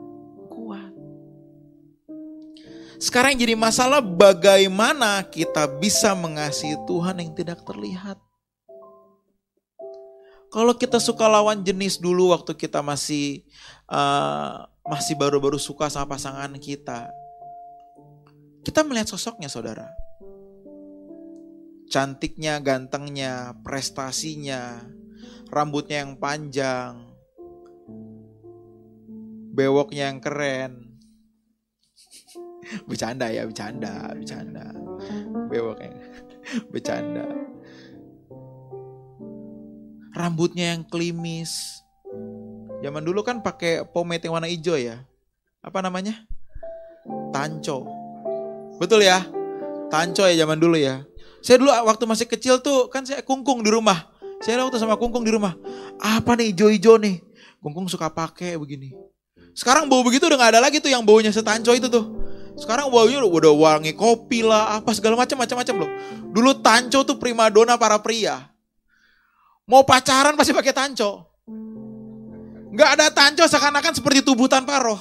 Sekarang 2.98 3.38
yang 3.38 3.46
jadi 3.46 3.54
masalah 3.54 4.02
bagaimana 4.02 5.22
kita 5.22 5.70
bisa 5.78 6.18
mengasihi 6.18 6.74
Tuhan 6.90 7.22
yang 7.22 7.32
tidak 7.38 7.62
terlihat. 7.62 8.18
Kalau 10.50 10.74
kita 10.74 10.98
suka 10.98 11.30
lawan 11.30 11.62
jenis 11.62 12.02
dulu 12.02 12.34
waktu 12.34 12.58
kita 12.58 12.82
masih 12.82 13.46
uh, 13.86 14.66
masih 14.82 15.14
baru-baru 15.14 15.62
suka 15.62 15.94
sama 15.94 16.18
pasangan 16.18 16.50
kita, 16.58 17.14
kita 18.66 18.82
melihat 18.82 19.14
sosoknya 19.14 19.52
saudara. 19.52 19.94
Cantiknya, 21.88 22.58
gantengnya, 22.60 23.54
prestasinya, 23.62 24.82
rambutnya 25.54 26.02
yang 26.02 26.18
panjang, 26.18 27.14
bewoknya 29.54 30.10
yang 30.10 30.20
keren, 30.20 30.87
bercanda 32.88 33.32
ya 33.32 33.48
bercanda 33.48 34.12
bercanda. 34.14 34.66
Bewoknya 35.48 35.92
bercanda. 36.74 37.26
Rambutnya 40.18 40.74
yang 40.74 40.84
klimis. 40.88 41.84
Zaman 42.82 43.06
dulu 43.06 43.22
kan 43.22 43.42
pakai 43.42 43.86
pomade 43.86 44.26
yang 44.26 44.38
warna 44.38 44.50
hijau 44.50 44.78
ya. 44.78 45.06
Apa 45.62 45.82
namanya? 45.86 46.26
Tanco. 47.30 47.86
Betul 48.82 49.06
ya? 49.06 49.26
Tanco 49.94 50.26
ya 50.26 50.34
zaman 50.34 50.58
dulu 50.58 50.78
ya. 50.78 51.06
Saya 51.42 51.62
dulu 51.62 51.70
waktu 51.70 52.04
masih 52.10 52.26
kecil 52.26 52.60
tuh 52.66 52.90
kan 52.90 53.06
saya 53.06 53.22
kungkung 53.22 53.62
di 53.62 53.70
rumah. 53.70 54.10
Saya 54.42 54.62
waktu 54.62 54.78
sama 54.82 54.98
kungkung 54.98 55.26
di 55.26 55.34
rumah. 55.34 55.58
Apa 56.02 56.38
nih 56.38 56.54
hijau-hijau 56.54 56.98
nih? 57.02 57.22
Kungkung 57.62 57.90
suka 57.90 58.10
pakai 58.10 58.58
begini. 58.58 58.94
Sekarang 59.58 59.90
bau 59.90 60.06
begitu 60.06 60.30
udah 60.30 60.38
gak 60.38 60.52
ada 60.54 60.62
lagi 60.62 60.78
tuh 60.78 60.94
yang 60.94 61.02
baunya 61.02 61.34
setanco 61.34 61.74
itu 61.74 61.90
tuh 61.90 62.06
sekarang 62.58 62.90
baunya 62.90 63.22
udah 63.22 63.54
wangi 63.54 63.94
kopi 63.94 64.42
lah, 64.42 64.82
apa 64.82 64.90
segala 64.98 65.14
macam 65.14 65.38
macam-macam 65.38 65.76
loh. 65.86 65.92
Dulu 66.34 66.58
tanco 66.66 67.06
tuh 67.06 67.22
primadona 67.22 67.78
para 67.78 68.02
pria. 68.02 68.50
Mau 69.70 69.86
pacaran 69.86 70.34
pasti 70.34 70.58
pakai 70.58 70.74
tanco. 70.74 71.38
Nggak 72.74 72.90
ada 72.98 73.08
tanco 73.14 73.46
seakan-akan 73.46 73.94
seperti 73.94 74.26
tubuh 74.26 74.50
tanpa 74.50 74.82
roh. 74.82 74.98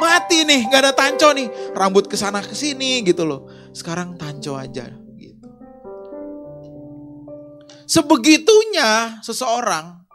Mati 0.00 0.46
nih, 0.46 0.70
nggak 0.70 0.80
ada 0.80 0.92
tanco 0.94 1.34
nih. 1.34 1.50
Rambut 1.74 2.06
ke 2.06 2.14
sana 2.14 2.38
ke 2.38 2.54
sini 2.54 3.02
gitu 3.02 3.26
loh. 3.26 3.50
Sekarang 3.74 4.14
tanco 4.14 4.54
aja 4.54 4.88
gitu. 5.18 5.46
Sebegitunya 7.90 9.18
seseorang, 9.26 10.06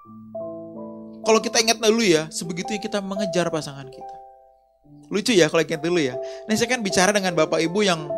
kalau 1.21 1.39
kita 1.43 1.59
ingat 1.59 1.83
dulu 1.83 2.01
ya, 2.01 2.31
sebegitunya 2.31 2.79
kita 2.79 3.03
mengejar 3.03 3.51
pasangan 3.51 3.91
kita. 3.91 4.25
Lucu 5.09 5.31
ya 5.33 5.50
kalau 5.51 5.61
ingat 5.61 5.81
dulu 5.81 6.00
ya. 6.01 6.15
Nah 6.48 6.53
saya 6.57 6.70
kan 6.70 6.81
bicara 6.81 7.13
dengan 7.13 7.33
bapak 7.37 7.61
ibu 7.61 7.85
yang 7.85 8.09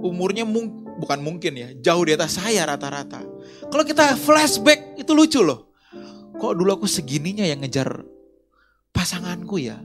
umurnya 0.00 0.48
mung 0.48 0.86
bukan 1.00 1.20
mungkin 1.20 1.52
ya, 1.56 1.68
jauh 1.80 2.04
di 2.04 2.12
atas 2.16 2.36
saya 2.36 2.68
rata-rata. 2.68 3.24
Kalau 3.68 3.84
kita 3.84 4.16
flashback 4.20 5.00
itu 5.00 5.12
lucu 5.12 5.40
loh. 5.40 5.70
Kok 6.40 6.56
dulu 6.56 6.80
aku 6.80 6.88
segininya 6.88 7.44
yang 7.44 7.60
ngejar 7.60 8.04
pasanganku 8.96 9.60
ya? 9.60 9.76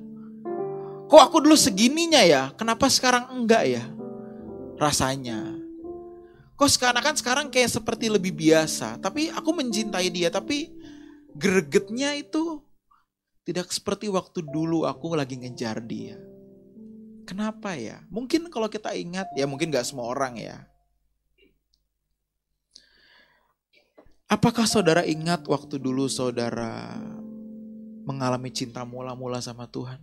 Kok 1.06 1.22
aku 1.22 1.38
dulu 1.44 1.56
segininya 1.60 2.24
ya? 2.24 2.50
Kenapa 2.56 2.88
sekarang 2.88 3.30
enggak 3.36 3.64
ya? 3.68 3.84
Rasanya. 4.80 5.56
Kok 6.56 6.72
sekarang 6.72 7.04
kan 7.04 7.16
sekarang 7.20 7.46
kayak 7.52 7.76
seperti 7.76 8.08
lebih 8.08 8.32
biasa. 8.32 8.98
Tapi 9.04 9.28
aku 9.30 9.52
mencintai 9.52 10.08
dia. 10.08 10.32
Tapi 10.32 10.72
gregetnya 11.36 12.16
itu 12.16 12.64
tidak 13.46 13.70
seperti 13.70 14.10
waktu 14.10 14.42
dulu 14.42 14.90
aku 14.90 15.14
lagi 15.14 15.38
ngejar 15.38 15.78
dia. 15.86 16.18
Kenapa 17.30 17.78
ya? 17.78 18.02
Mungkin 18.10 18.50
kalau 18.50 18.66
kita 18.66 18.94
ingat, 18.98 19.30
ya 19.38 19.46
mungkin 19.46 19.70
gak 19.70 19.86
semua 19.86 20.10
orang 20.10 20.38
ya. 20.38 20.66
Apakah 24.26 24.66
saudara 24.66 25.06
ingat 25.06 25.46
waktu 25.46 25.78
dulu 25.78 26.10
saudara 26.10 26.98
mengalami 28.10 28.50
cinta 28.50 28.82
mula-mula 28.82 29.38
sama 29.38 29.70
Tuhan? 29.70 30.02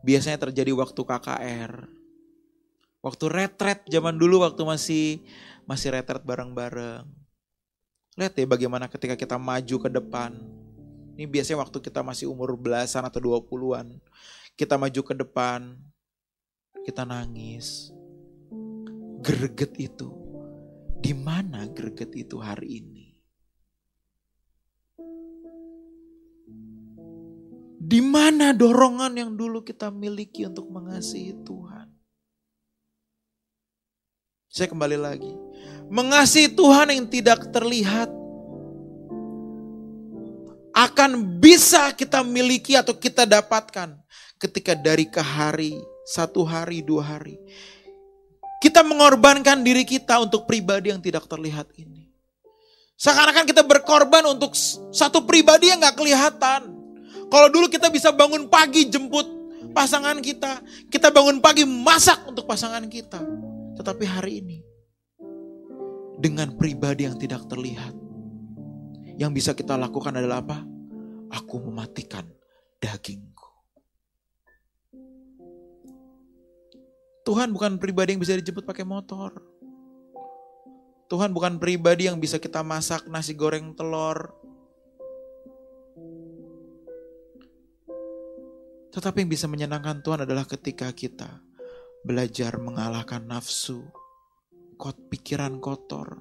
Biasanya 0.00 0.40
terjadi 0.48 0.72
waktu 0.72 0.96
KKR. 0.96 1.72
Waktu 3.00 3.24
retret 3.28 3.84
zaman 3.88 4.16
dulu 4.16 4.40
waktu 4.44 4.64
masih 4.64 5.20
masih 5.68 5.92
retret 5.92 6.24
bareng-bareng. 6.24 7.04
Lihat 8.16 8.32
ya 8.36 8.44
bagaimana 8.48 8.88
ketika 8.88 9.16
kita 9.16 9.36
maju 9.36 9.76
ke 9.76 9.88
depan, 9.92 10.36
ini 11.14 11.24
biasanya 11.26 11.62
waktu 11.62 11.78
kita 11.80 12.00
masih 12.04 12.30
umur 12.30 12.54
belasan 12.54 13.06
atau 13.06 13.18
dua 13.22 13.38
puluhan. 13.40 13.98
Kita 14.54 14.76
maju 14.76 15.00
ke 15.00 15.14
depan, 15.16 15.78
kita 16.84 17.08
nangis. 17.08 17.94
Greget 19.20 19.76
itu. 19.80 20.08
Di 21.00 21.16
mana 21.16 21.64
greget 21.68 22.12
itu 22.12 22.36
hari 22.36 22.84
ini? 22.84 23.06
Di 27.80 27.98
mana 28.04 28.52
dorongan 28.52 29.16
yang 29.16 29.32
dulu 29.34 29.64
kita 29.64 29.88
miliki 29.90 30.46
untuk 30.46 30.68
mengasihi 30.70 31.34
Tuhan? 31.42 31.88
Saya 34.46 34.68
kembali 34.70 34.98
lagi. 35.00 35.32
Mengasihi 35.88 36.52
Tuhan 36.52 36.92
yang 36.92 37.08
tidak 37.08 37.48
terlihat 37.50 38.19
akan 40.90 41.38
bisa 41.38 41.94
kita 41.94 42.26
miliki 42.26 42.74
atau 42.74 42.98
kita 42.98 43.22
dapatkan 43.22 43.94
ketika 44.42 44.74
dari 44.74 45.06
ke 45.06 45.22
hari, 45.22 45.78
satu 46.02 46.42
hari, 46.42 46.82
dua 46.82 47.16
hari. 47.16 47.38
Kita 48.60 48.84
mengorbankan 48.84 49.62
diri 49.64 49.86
kita 49.86 50.20
untuk 50.20 50.44
pribadi 50.44 50.92
yang 50.92 51.00
tidak 51.00 51.24
terlihat 51.30 51.70
ini. 51.78 52.10
Seakan-akan 53.00 53.48
kita 53.48 53.64
berkorban 53.64 54.28
untuk 54.28 54.52
satu 54.92 55.24
pribadi 55.24 55.72
yang 55.72 55.80
gak 55.80 55.96
kelihatan. 55.96 56.68
Kalau 57.32 57.48
dulu 57.48 57.72
kita 57.72 57.88
bisa 57.88 58.12
bangun 58.12 58.52
pagi 58.52 58.84
jemput 58.84 59.24
pasangan 59.72 60.20
kita. 60.20 60.60
Kita 60.92 61.08
bangun 61.08 61.40
pagi 61.40 61.64
masak 61.64 62.28
untuk 62.28 62.44
pasangan 62.44 62.84
kita. 62.92 63.24
Tetapi 63.80 64.04
hari 64.04 64.44
ini, 64.44 64.58
dengan 66.20 66.52
pribadi 66.52 67.08
yang 67.08 67.16
tidak 67.16 67.48
terlihat, 67.48 67.96
yang 69.16 69.32
bisa 69.32 69.56
kita 69.56 69.80
lakukan 69.80 70.12
adalah 70.12 70.44
apa? 70.44 70.60
Aku 71.30 71.62
mematikan 71.62 72.26
dagingku. 72.82 73.50
Tuhan 77.22 77.54
bukan 77.54 77.78
pribadi 77.78 78.16
yang 78.16 78.22
bisa 78.22 78.34
dijemput 78.34 78.66
pakai 78.66 78.82
motor. 78.82 79.38
Tuhan 81.10 81.34
bukan 81.34 81.58
pribadi 81.58 82.06
yang 82.06 82.22
bisa 82.22 82.38
kita 82.38 82.62
masak 82.62 83.06
nasi 83.10 83.34
goreng 83.34 83.74
telur. 83.74 84.30
Tetapi 88.90 89.22
yang 89.22 89.30
bisa 89.30 89.46
menyenangkan 89.46 90.02
Tuhan 90.02 90.26
adalah 90.26 90.46
ketika 90.46 90.90
kita 90.90 91.42
belajar 92.02 92.58
mengalahkan 92.58 93.22
nafsu, 93.22 93.86
kot 94.78 94.98
pikiran 95.12 95.62
kotor, 95.62 96.18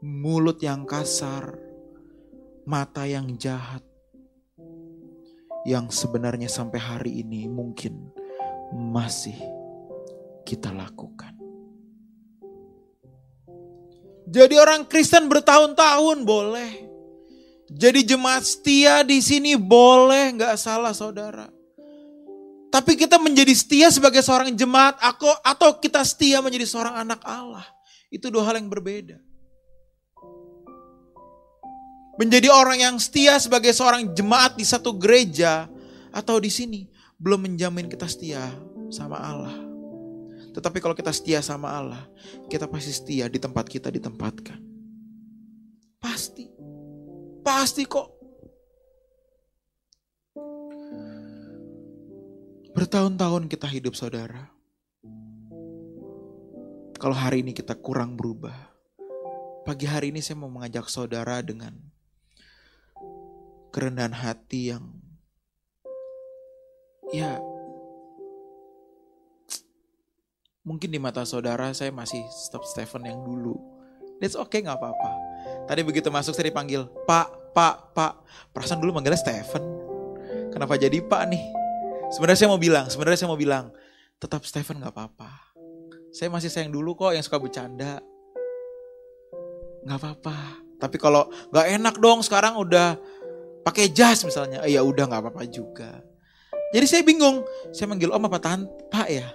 mulut 0.00 0.60
yang 0.60 0.84
kasar, 0.84 1.56
mata 2.64 3.04
yang 3.08 3.36
jahat, 3.36 3.84
yang 5.62 5.90
sebenarnya 5.90 6.50
sampai 6.50 6.78
hari 6.78 7.12
ini 7.22 7.46
mungkin 7.46 8.10
masih 8.74 9.36
kita 10.42 10.74
lakukan. 10.74 11.38
Jadi 14.26 14.54
orang 14.56 14.88
Kristen 14.88 15.28
bertahun-tahun 15.28 16.24
boleh. 16.24 16.88
Jadi 17.72 18.04
jemaat 18.04 18.44
setia 18.44 19.00
di 19.00 19.20
sini 19.20 19.56
boleh, 19.56 20.36
nggak 20.36 20.56
salah 20.60 20.92
saudara. 20.92 21.48
Tapi 22.72 22.96
kita 22.96 23.20
menjadi 23.20 23.52
setia 23.52 23.92
sebagai 23.92 24.24
seorang 24.24 24.52
jemaat 24.56 24.96
aku 25.04 25.28
atau 25.44 25.76
kita 25.76 26.00
setia 26.08 26.40
menjadi 26.40 26.64
seorang 26.64 27.04
anak 27.04 27.20
Allah. 27.24 27.64
Itu 28.08 28.32
dua 28.32 28.48
hal 28.48 28.60
yang 28.60 28.72
berbeda. 28.72 29.20
Menjadi 32.20 32.52
orang 32.52 32.78
yang 32.80 32.96
setia 33.00 33.40
sebagai 33.40 33.72
seorang 33.72 34.12
jemaat 34.12 34.56
di 34.56 34.64
satu 34.66 34.92
gereja 34.96 35.68
atau 36.12 36.36
di 36.36 36.52
sini 36.52 36.84
belum 37.16 37.48
menjamin 37.48 37.88
kita 37.88 38.04
setia 38.04 38.52
sama 38.92 39.16
Allah. 39.16 39.56
Tetapi 40.52 40.84
kalau 40.84 40.92
kita 40.92 41.08
setia 41.08 41.40
sama 41.40 41.72
Allah, 41.72 42.04
kita 42.52 42.68
pasti 42.68 42.92
setia 42.92 43.24
di 43.32 43.40
tempat 43.40 43.64
kita 43.64 43.88
ditempatkan. 43.88 44.60
Pasti. 45.96 46.44
Pasti 47.40 47.88
kok. 47.88 48.08
Bertahun-tahun 52.76 53.48
kita 53.48 53.64
hidup 53.68 53.96
saudara. 53.96 54.52
Kalau 57.00 57.16
hari 57.16 57.40
ini 57.40 57.56
kita 57.56 57.72
kurang 57.80 58.14
berubah. 58.20 58.54
Pagi 59.64 59.86
hari 59.88 60.12
ini 60.12 60.20
saya 60.20 60.36
mau 60.36 60.50
mengajak 60.52 60.90
saudara 60.90 61.40
dengan 61.40 61.91
kerendahan 63.72 64.12
hati 64.12 64.76
yang 64.76 64.84
ya 67.10 67.40
mungkin 70.62 70.92
di 70.92 71.00
mata 71.00 71.24
saudara 71.26 71.72
saya 71.74 71.90
masih 71.90 72.22
stop 72.30 72.62
Stephen 72.68 73.08
yang 73.08 73.24
dulu. 73.24 73.56
That's 74.22 74.38
okay 74.38 74.62
nggak 74.62 74.78
apa-apa. 74.78 75.10
Tadi 75.66 75.82
begitu 75.82 76.12
masuk 76.12 76.36
saya 76.36 76.52
dipanggil 76.52 76.86
Pak, 77.08 77.56
Pak, 77.56 77.96
Pak. 77.96 78.12
Perasaan 78.54 78.78
dulu 78.78 78.94
manggilnya 78.94 79.18
Stephen. 79.18 79.64
Kenapa 80.54 80.78
jadi 80.78 81.02
Pak 81.02 81.22
nih? 81.32 81.42
Sebenarnya 82.14 82.38
saya 82.44 82.50
mau 82.52 82.60
bilang, 82.60 82.86
sebenarnya 82.86 83.18
saya 83.24 83.30
mau 83.32 83.40
bilang, 83.40 83.72
tetap 84.20 84.44
Stephen 84.46 84.78
nggak 84.78 84.94
apa-apa. 84.94 85.56
Saya 86.12 86.28
masih 86.28 86.52
sayang 86.52 86.70
dulu 86.70 86.92
kok 86.94 87.16
yang 87.16 87.24
suka 87.24 87.40
bercanda. 87.40 87.98
Nggak 89.82 89.98
apa-apa. 89.98 90.36
Tapi 90.78 90.96
kalau 91.00 91.26
nggak 91.50 91.66
enak 91.80 91.94
dong 91.98 92.20
sekarang 92.22 92.54
udah 92.60 93.00
pakai 93.62 93.90
jas 93.90 94.26
misalnya, 94.26 94.62
eh, 94.66 94.74
ya 94.74 94.82
udah 94.82 95.06
nggak 95.06 95.22
apa-apa 95.22 95.42
juga. 95.48 96.02
Jadi 96.74 96.86
saya 96.88 97.02
bingung, 97.06 97.46
saya 97.70 97.86
manggil 97.88 98.10
om 98.10 98.24
apa 98.26 98.38
tante, 98.42 98.68
pak 98.88 99.08
ya, 99.08 99.28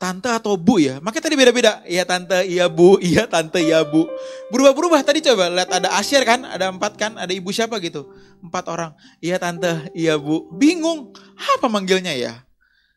tante 0.00 0.32
atau 0.32 0.56
bu 0.56 0.80
ya. 0.80 0.96
Makanya 1.04 1.24
tadi 1.28 1.36
beda-beda, 1.36 1.84
iya 1.84 2.08
tante, 2.08 2.40
iya 2.48 2.66
bu, 2.66 2.96
iya 3.04 3.28
tante, 3.28 3.60
iya 3.60 3.84
bu. 3.84 4.08
Berubah-berubah 4.48 5.04
tadi 5.04 5.20
coba 5.20 5.52
lihat 5.52 5.70
ada 5.70 5.92
Asyir 6.00 6.24
kan, 6.24 6.48
ada 6.48 6.72
empat 6.72 6.96
kan, 6.96 7.20
ada 7.20 7.30
ibu 7.30 7.52
siapa 7.52 7.76
gitu, 7.84 8.08
empat 8.40 8.64
orang, 8.72 8.96
iya 9.20 9.36
tante, 9.36 9.92
iya 9.92 10.16
bu. 10.16 10.48
Bingung, 10.56 11.12
apa 11.36 11.68
manggilnya 11.68 12.16
ya? 12.16 12.48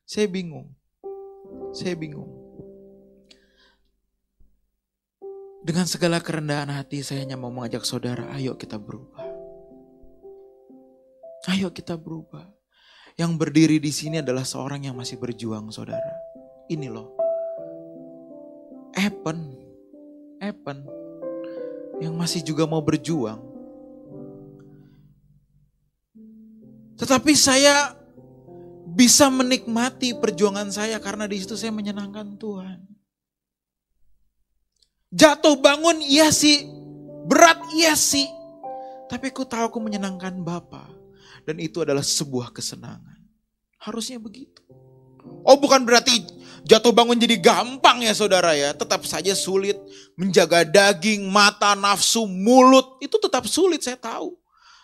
Saya 0.08 0.32
bingung, 0.32 0.72
saya 1.76 1.98
bingung. 2.00 2.44
Dengan 5.64 5.88
segala 5.88 6.20
kerendahan 6.20 6.68
hati 6.76 7.08
saya 7.08 7.24
hanya 7.24 7.40
mau 7.40 7.48
mengajak 7.48 7.88
saudara, 7.88 8.28
ayo 8.36 8.60
kita 8.60 8.76
berubah. 8.76 9.13
Ayo 11.52 11.74
kita 11.76 12.00
berubah. 12.00 12.48
Yang 13.20 13.32
berdiri 13.36 13.78
di 13.78 13.92
sini 13.92 14.24
adalah 14.24 14.48
seorang 14.48 14.88
yang 14.88 14.96
masih 14.96 15.20
berjuang, 15.20 15.70
saudara. 15.70 16.16
Ini 16.72 16.88
loh. 16.88 17.14
Epen. 18.96 19.54
Epen. 20.40 20.88
Yang 22.00 22.14
masih 22.16 22.42
juga 22.42 22.64
mau 22.64 22.82
berjuang. 22.82 23.44
Tetapi 26.98 27.34
saya 27.36 27.92
bisa 28.94 29.28
menikmati 29.28 30.14
perjuangan 30.16 30.70
saya 30.70 31.02
karena 31.02 31.26
di 31.26 31.42
situ 31.42 31.58
saya 31.60 31.74
menyenangkan 31.74 32.38
Tuhan. 32.38 32.80
Jatuh 35.14 35.60
bangun 35.62 36.02
iya 36.02 36.34
sih, 36.34 36.66
berat 37.30 37.62
iya 37.78 37.94
sih. 37.94 38.26
Tapi 39.10 39.30
ku 39.30 39.46
tahu 39.46 39.70
aku 39.70 39.78
menyenangkan 39.78 40.42
Bapak. 40.42 40.93
Dan 41.44 41.60
itu 41.60 41.84
adalah 41.84 42.04
sebuah 42.04 42.56
kesenangan. 42.56 43.20
Harusnya 43.80 44.20
begitu. 44.20 44.64
Oh 45.44 45.60
bukan 45.60 45.84
berarti 45.84 46.24
jatuh 46.64 46.96
bangun 46.96 47.20
jadi 47.20 47.36
gampang 47.40 48.04
ya 48.04 48.16
saudara 48.16 48.56
ya. 48.56 48.72
Tetap 48.72 49.04
saja 49.04 49.36
sulit 49.36 49.76
menjaga 50.16 50.64
daging, 50.64 51.28
mata, 51.28 51.76
nafsu, 51.76 52.24
mulut. 52.28 53.00
Itu 53.04 53.20
tetap 53.20 53.48
sulit 53.48 53.84
saya 53.84 54.00
tahu. 54.00 54.36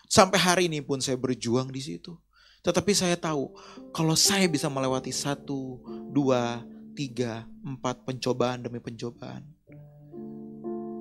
Sampai 0.10 0.40
hari 0.42 0.64
ini 0.68 0.84
pun 0.84 1.00
saya 1.00 1.16
berjuang 1.16 1.72
di 1.72 1.80
situ. 1.80 2.18
Tetapi 2.60 2.92
saya 2.92 3.16
tahu 3.16 3.56
kalau 3.96 4.20
saya 4.20 4.50
bisa 4.52 4.68
melewati 4.68 5.16
satu, 5.16 5.80
dua, 6.12 6.60
tiga, 6.92 7.48
empat 7.64 8.04
pencobaan 8.04 8.68
demi 8.68 8.84
pencobaan. 8.84 9.48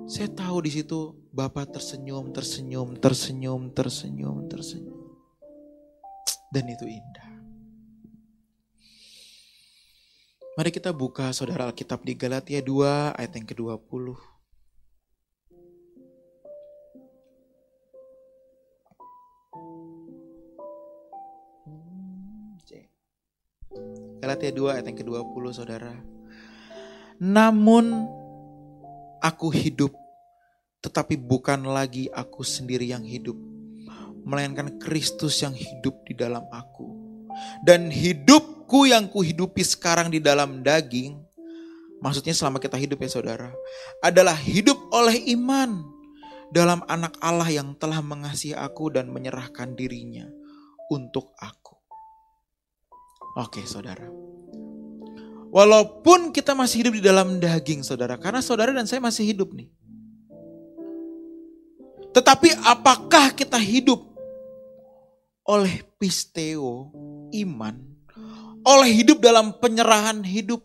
Saya 0.07 0.31
tahu 0.31 0.65
di 0.65 0.71
situ 0.71 1.19
Bapak 1.29 1.69
tersenyum, 1.75 2.33
tersenyum, 2.33 2.97
tersenyum, 2.97 3.69
tersenyum, 3.69 4.37
tersenyum. 4.49 4.98
Dan 6.49 6.65
itu 6.65 6.85
indah. 6.89 7.29
Mari 10.57 10.75
kita 10.75 10.91
buka 10.91 11.31
saudara 11.31 11.69
Alkitab 11.69 12.03
di 12.03 12.17
Galatia 12.19 12.59
2 12.59 13.15
ayat 13.15 13.31
yang 13.37 13.47
ke-20. 13.47 14.17
Galatia 24.19 24.51
2 24.51 24.75
ayat 24.75 24.85
yang 24.91 24.99
ke-20 24.99 25.43
saudara. 25.55 25.95
Namun 27.23 28.05
aku 29.23 29.47
hidup, 29.47 29.95
tetapi 30.83 31.15
bukan 31.15 31.63
lagi 31.65 32.11
aku 32.11 32.43
sendiri 32.43 32.91
yang 32.91 33.01
hidup 33.01 33.48
melainkan 34.23 34.79
Kristus 34.81 35.39
yang 35.43 35.55
hidup 35.55 35.95
di 36.07 36.13
dalam 36.15 36.43
aku. 36.51 36.87
Dan 37.63 37.87
hidupku 37.87 38.89
yang 38.89 39.07
kuhidupi 39.07 39.63
sekarang 39.63 40.11
di 40.11 40.19
dalam 40.19 40.59
daging, 40.65 41.15
maksudnya 42.03 42.35
selama 42.35 42.59
kita 42.59 42.75
hidup 42.75 42.99
ya 42.99 43.09
saudara, 43.09 43.49
adalah 44.03 44.35
hidup 44.35 44.75
oleh 44.91 45.19
iman 45.35 45.83
dalam 46.49 46.81
anak 46.89 47.15
Allah 47.21 47.47
yang 47.47 47.77
telah 47.77 48.01
mengasihi 48.01 48.57
aku 48.57 48.89
dan 48.91 49.13
menyerahkan 49.13 49.77
dirinya 49.77 50.27
untuk 50.89 51.31
aku. 51.37 51.77
Oke 53.37 53.63
saudara. 53.63 54.09
Walaupun 55.49 56.29
kita 56.29 56.53
masih 56.53 56.85
hidup 56.85 56.93
di 57.01 57.03
dalam 57.05 57.41
daging 57.41 57.81
saudara, 57.81 58.21
karena 58.21 58.41
saudara 58.41 58.69
dan 58.69 58.85
saya 58.85 59.01
masih 59.01 59.33
hidup 59.33 59.49
nih. 59.53 59.69
Tetapi 62.09 62.53
apakah 62.65 63.33
kita 63.33 63.57
hidup 63.57 64.08
oleh 65.49 65.81
pisteo, 65.97 66.93
iman, 67.33 67.81
oleh 68.61 68.89
hidup 69.01 69.17
dalam 69.17 69.49
penyerahan 69.57 70.21
hidup 70.21 70.61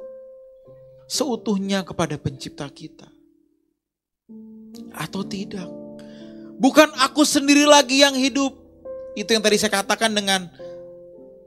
seutuhnya 1.09 1.81
kepada 1.81 2.21
pencipta 2.21 2.69
kita. 2.69 3.09
Atau 4.93 5.25
tidak. 5.25 5.67
Bukan 6.61 6.93
aku 7.01 7.25
sendiri 7.25 7.65
lagi 7.65 8.05
yang 8.05 8.13
hidup. 8.13 8.53
Itu 9.17 9.33
yang 9.33 9.41
tadi 9.41 9.57
saya 9.57 9.73
katakan 9.73 10.13
dengan 10.13 10.53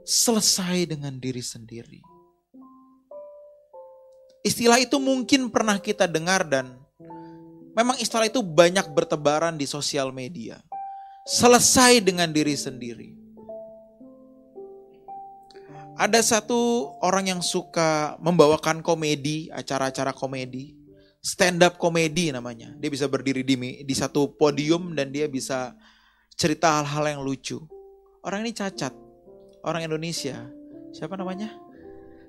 selesai 0.02 0.88
dengan 0.88 1.14
diri 1.20 1.44
sendiri. 1.44 2.00
Istilah 4.42 4.80
itu 4.80 4.96
mungkin 4.96 5.52
pernah 5.52 5.76
kita 5.76 6.08
dengar 6.08 6.48
dan 6.48 6.74
memang 7.76 8.00
istilah 8.00 8.26
itu 8.26 8.40
banyak 8.40 8.88
bertebaran 8.96 9.60
di 9.60 9.68
sosial 9.68 10.10
media. 10.10 10.58
Selesai 11.28 12.00
dengan 12.00 12.32
diri 12.32 12.56
sendiri. 12.56 13.17
Ada 15.98 16.22
satu 16.22 16.94
orang 17.02 17.26
yang 17.26 17.40
suka 17.42 18.14
membawakan 18.22 18.86
komedi, 18.86 19.50
acara-acara 19.50 20.14
komedi, 20.14 20.78
stand 21.18 21.58
up 21.66 21.74
komedi 21.74 22.30
namanya. 22.30 22.70
Dia 22.78 22.86
bisa 22.86 23.10
berdiri 23.10 23.42
di 23.42 23.82
di 23.82 23.94
satu 23.98 24.30
podium 24.30 24.94
dan 24.94 25.10
dia 25.10 25.26
bisa 25.26 25.74
cerita 26.38 26.70
hal-hal 26.78 27.18
yang 27.18 27.22
lucu. 27.26 27.58
Orang 28.22 28.46
ini 28.46 28.54
cacat, 28.54 28.94
orang 29.66 29.90
Indonesia. 29.90 30.38
Siapa 30.94 31.18
namanya? 31.18 31.50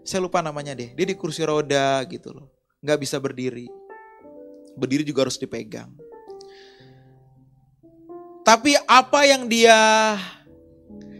Saya 0.01 0.25
lupa 0.25 0.41
namanya 0.41 0.73
deh. 0.73 0.89
Dia 0.97 1.05
di 1.05 1.13
kursi 1.13 1.45
roda 1.45 2.01
gitu 2.10 2.34
loh, 2.34 2.49
nggak 2.82 3.05
bisa 3.05 3.21
berdiri. 3.21 3.69
Berdiri 4.73 5.05
juga 5.05 5.29
harus 5.29 5.38
dipegang. 5.38 5.93
Tapi 8.41 8.73
apa 8.89 9.29
yang 9.29 9.45
dia 9.45 9.77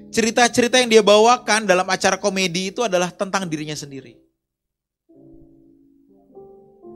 cerita-cerita 0.10 0.82
yang 0.82 0.90
dia 0.90 1.04
bawakan 1.06 1.70
dalam 1.70 1.86
acara 1.86 2.18
komedi 2.18 2.74
itu 2.74 2.82
adalah 2.82 3.14
tentang 3.14 3.46
dirinya 3.46 3.78
sendiri. 3.78 4.18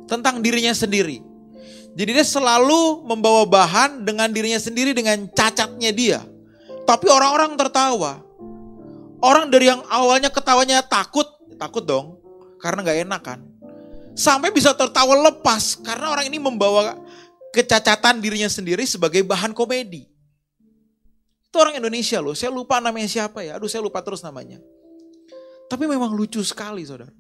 Tentang 0.10 0.43
dirinya 0.43 0.73
sendiri. 0.76 1.23
Jadi 1.93 2.10
dia 2.10 2.26
selalu 2.26 3.06
membawa 3.06 3.45
bahan 3.45 4.02
dengan 4.02 4.26
dirinya 4.34 4.58
sendiri 4.58 4.97
dengan 4.97 5.30
cacatnya 5.30 5.93
dia. 5.93 6.19
Tapi 6.84 7.06
orang-orang 7.08 7.54
tertawa. 7.54 8.19
Orang 9.23 9.47
dari 9.47 9.71
yang 9.71 9.80
awalnya 9.88 10.28
ketawanya 10.28 10.84
takut, 10.84 11.26
takut 11.56 11.86
dong. 11.86 12.19
Karena 12.60 12.84
gak 12.84 12.99
enak 13.08 13.21
kan. 13.23 13.39
Sampai 14.13 14.54
bisa 14.54 14.73
tertawa 14.78 15.17
lepas 15.30 15.80
karena 15.82 16.13
orang 16.13 16.30
ini 16.30 16.38
membawa 16.38 16.97
kecacatan 17.54 18.21
dirinya 18.21 18.49
sendiri 18.49 18.86
sebagai 18.86 19.21
bahan 19.26 19.54
komedi. 19.54 20.12
Itu 21.53 21.61
orang 21.61 21.77
Indonesia 21.77 22.17
loh, 22.17 22.33
saya 22.33 22.49
lupa 22.49 22.81
namanya 22.81 23.05
siapa 23.05 23.45
ya. 23.45 23.61
Aduh 23.61 23.69
saya 23.69 23.85
lupa 23.85 24.01
terus 24.01 24.25
namanya. 24.25 24.57
Tapi 25.69 25.85
memang 25.85 26.09
lucu 26.09 26.41
sekali 26.41 26.81
saudara. 26.81 27.13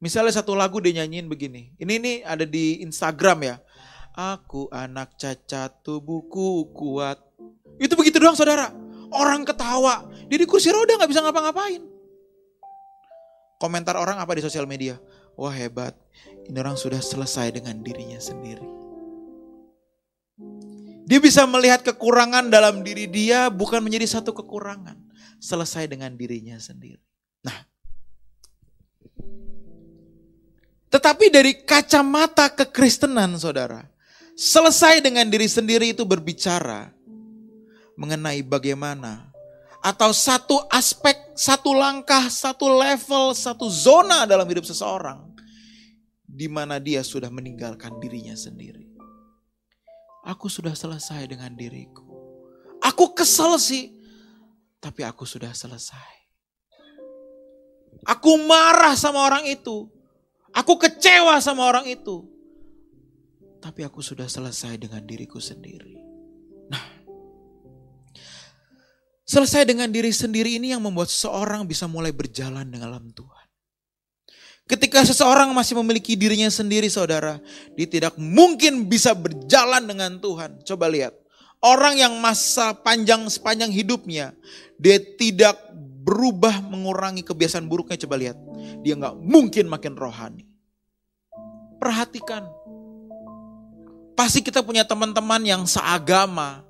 Misalnya 0.00 0.32
satu 0.32 0.56
lagu 0.56 0.80
dia 0.80 1.04
nyanyiin 1.04 1.28
begini. 1.28 1.76
Ini 1.76 1.92
ini 2.00 2.12
ada 2.24 2.48
di 2.48 2.80
Instagram 2.80 3.44
ya. 3.44 3.60
Aku 4.16 4.72
anak 4.72 5.20
cacat 5.20 5.84
tubuhku 5.84 6.72
kuat. 6.72 7.20
Itu 7.76 7.92
begitu 7.92 8.16
doang 8.16 8.32
saudara. 8.32 8.72
Orang 9.12 9.44
ketawa. 9.44 10.08
Dia 10.32 10.40
di 10.40 10.48
kursi 10.48 10.72
roda 10.72 10.96
gak 10.96 11.12
bisa 11.12 11.20
ngapa-ngapain. 11.20 11.84
Komentar 13.60 14.00
orang 14.00 14.16
apa 14.16 14.32
di 14.32 14.40
sosial 14.40 14.64
media? 14.64 14.96
Wah 15.36 15.52
hebat, 15.52 15.92
ini 16.48 16.56
orang 16.56 16.80
sudah 16.80 17.04
selesai 17.04 17.52
dengan 17.52 17.84
dirinya 17.84 18.16
sendiri. 18.16 18.64
Dia 21.12 21.20
bisa 21.20 21.44
melihat 21.44 21.84
kekurangan 21.84 22.48
dalam 22.48 22.80
diri 22.80 23.04
dia 23.04 23.52
bukan 23.52 23.84
menjadi 23.84 24.08
satu 24.16 24.32
kekurangan. 24.32 24.96
Selesai 25.36 25.84
dengan 25.84 26.16
dirinya 26.16 26.56
sendiri. 26.56 27.04
Nah, 27.44 27.68
tetapi 30.88 31.28
dari 31.28 31.60
kacamata 31.68 32.48
kekristenan 32.48 33.36
saudara, 33.36 33.84
selesai 34.40 35.04
dengan 35.04 35.28
diri 35.28 35.52
sendiri 35.52 35.92
itu 35.92 36.08
berbicara 36.08 36.88
mengenai 37.92 38.40
bagaimana 38.40 39.28
atau 39.84 40.16
satu 40.16 40.64
aspek, 40.72 41.36
satu 41.36 41.76
langkah, 41.76 42.32
satu 42.32 42.72
level, 42.72 43.36
satu 43.36 43.68
zona 43.68 44.24
dalam 44.24 44.48
hidup 44.48 44.64
seseorang 44.64 45.28
di 46.24 46.48
mana 46.48 46.80
dia 46.80 47.04
sudah 47.04 47.28
meninggalkan 47.28 48.00
dirinya 48.00 48.32
sendiri. 48.32 48.91
Aku 50.22 50.46
sudah 50.46 50.74
selesai 50.74 51.26
dengan 51.26 51.50
diriku. 51.58 52.06
Aku 52.82 53.10
kesel 53.14 53.58
sih, 53.58 53.94
tapi 54.78 55.02
aku 55.02 55.26
sudah 55.26 55.50
selesai. 55.50 56.22
Aku 58.06 58.38
marah 58.46 58.98
sama 58.98 59.22
orang 59.22 59.46
itu. 59.46 59.86
Aku 60.54 60.78
kecewa 60.78 61.38
sama 61.38 61.66
orang 61.66 61.86
itu. 61.86 62.26
Tapi 63.62 63.86
aku 63.86 64.02
sudah 64.02 64.26
selesai 64.26 64.74
dengan 64.74 65.06
diriku 65.06 65.38
sendiri. 65.38 65.94
Nah, 66.66 66.82
selesai 69.22 69.62
dengan 69.62 69.86
diri 69.90 70.10
sendiri 70.10 70.58
ini 70.58 70.74
yang 70.74 70.82
membuat 70.82 71.10
seseorang 71.10 71.62
bisa 71.66 71.86
mulai 71.86 72.10
berjalan 72.10 72.66
dalam 72.66 73.14
Tuhan. 73.14 73.41
Ketika 74.62 75.02
seseorang 75.02 75.50
masih 75.50 75.74
memiliki 75.82 76.14
dirinya 76.14 76.46
sendiri 76.46 76.86
saudara, 76.86 77.42
dia 77.74 77.86
tidak 77.90 78.14
mungkin 78.14 78.86
bisa 78.86 79.10
berjalan 79.12 79.84
dengan 79.84 80.22
Tuhan. 80.22 80.62
Coba 80.62 80.86
lihat, 80.86 81.18
orang 81.58 81.98
yang 81.98 82.14
masa 82.22 82.70
panjang 82.72 83.26
sepanjang 83.26 83.74
hidupnya, 83.74 84.32
dia 84.78 85.02
tidak 85.18 85.58
berubah 86.02 86.62
mengurangi 86.62 87.26
kebiasaan 87.26 87.66
buruknya. 87.66 87.98
Coba 88.06 88.16
lihat, 88.16 88.38
dia 88.86 88.94
nggak 88.94 89.18
mungkin 89.18 89.66
makin 89.66 89.98
rohani. 89.98 90.46
Perhatikan, 91.82 92.46
pasti 94.14 94.46
kita 94.46 94.62
punya 94.62 94.86
teman-teman 94.86 95.42
yang 95.42 95.66
seagama, 95.66 96.62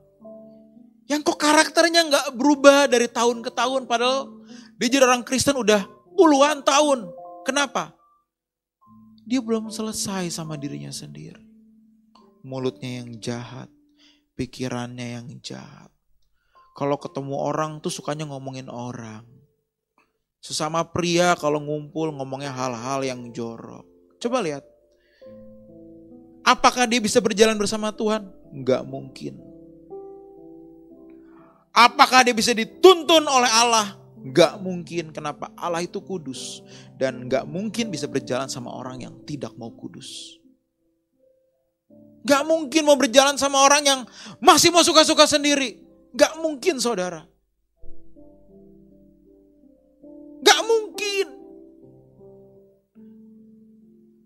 yang 1.12 1.20
kok 1.20 1.37
karakternya 1.37 2.09
nggak 2.09 2.26
berubah 2.33 2.88
dari 2.88 3.05
tahun 3.05 3.44
ke 3.44 3.52
tahun, 3.52 3.85
padahal 3.85 4.33
dia 4.81 4.88
jadi 4.88 5.05
orang 5.05 5.20
Kristen 5.28 5.61
udah 5.61 5.85
puluhan 6.16 6.64
tahun. 6.64 7.20
Kenapa? 7.42 7.94
Dia 9.22 9.38
belum 9.38 9.70
selesai 9.70 10.31
sama 10.35 10.59
dirinya 10.59 10.90
sendiri. 10.90 11.42
Mulutnya 12.42 13.02
yang 13.02 13.22
jahat, 13.22 13.70
pikirannya 14.35 15.22
yang 15.22 15.28
jahat. 15.42 15.90
Kalau 16.74 16.98
ketemu 16.98 17.38
orang 17.38 17.78
tuh 17.78 17.92
sukanya 17.92 18.26
ngomongin 18.26 18.66
orang. 18.66 19.22
Sesama 20.42 20.83
pria 20.83 21.38
kalau 21.38 21.62
ngumpul 21.62 22.11
ngomongnya 22.11 22.50
hal-hal 22.50 23.07
yang 23.07 23.31
jorok. 23.31 23.87
Coba 24.18 24.42
lihat. 24.42 24.66
Apakah 26.42 26.90
dia 26.90 26.98
bisa 26.98 27.22
berjalan 27.22 27.55
bersama 27.55 27.94
Tuhan? 27.94 28.26
Enggak 28.50 28.83
mungkin. 28.83 29.38
Apakah 31.70 32.26
dia 32.26 32.35
bisa 32.35 32.50
dituntun 32.50 33.22
oleh 33.22 33.48
Allah? 33.48 34.02
Gak 34.23 34.63
mungkin 34.63 35.11
kenapa 35.11 35.51
Allah 35.59 35.83
itu 35.83 35.99
kudus. 35.99 36.63
Dan 36.95 37.27
gak 37.27 37.43
mungkin 37.43 37.91
bisa 37.91 38.07
berjalan 38.07 38.47
sama 38.47 38.71
orang 38.71 39.03
yang 39.03 39.15
tidak 39.27 39.51
mau 39.59 39.75
kudus. 39.75 40.39
Gak 42.23 42.47
mungkin 42.47 42.87
mau 42.87 42.95
berjalan 42.95 43.35
sama 43.35 43.67
orang 43.67 43.83
yang 43.83 44.01
masih 44.39 44.71
mau 44.71 44.87
suka-suka 44.87 45.27
sendiri. 45.27 45.83
Gak 46.15 46.39
mungkin 46.39 46.79
saudara. 46.79 47.27
Gak 50.43 50.61
mungkin. 50.63 51.27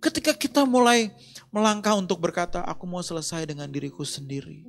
Ketika 0.05 0.37
kita 0.37 0.69
mulai 0.69 1.09
melangkah 1.49 1.97
untuk 1.97 2.21
berkata, 2.21 2.61
aku 2.61 2.85
mau 2.85 3.01
selesai 3.01 3.49
dengan 3.49 3.73
diriku 3.73 4.05
sendiri. 4.05 4.61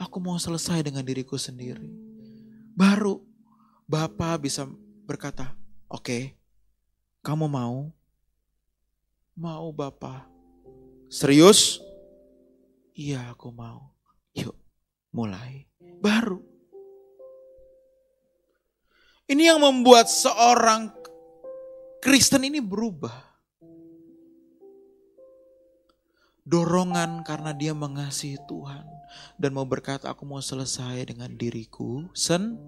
Aku 0.00 0.16
mau 0.16 0.40
selesai 0.40 0.80
dengan 0.80 1.04
diriku 1.04 1.36
sendiri. 1.36 1.92
Baru 2.72 3.31
Bapak 3.86 4.46
bisa 4.46 4.66
berkata, 5.04 5.52
oke, 5.90 6.02
okay, 6.02 6.22
kamu 7.22 7.46
mau? 7.46 7.90
Mau 9.38 9.68
Bapak. 9.72 10.28
Serius? 11.12 11.80
Iya 12.92 13.32
aku 13.32 13.48
mau. 13.52 13.92
Yuk 14.36 14.56
mulai. 15.12 15.68
Baru. 16.02 16.40
Ini 19.28 19.54
yang 19.54 19.62
membuat 19.62 20.10
seorang 20.10 20.90
Kristen 22.02 22.42
ini 22.42 22.58
berubah. 22.58 23.30
Dorongan 26.42 27.22
karena 27.22 27.54
dia 27.54 27.70
mengasihi 27.70 28.36
Tuhan. 28.50 28.82
Dan 29.38 29.54
mau 29.54 29.62
berkata 29.62 30.10
aku 30.10 30.26
mau 30.26 30.42
selesai 30.42 31.06
dengan 31.06 31.30
diriku 31.38 32.10
diri. 32.10 32.58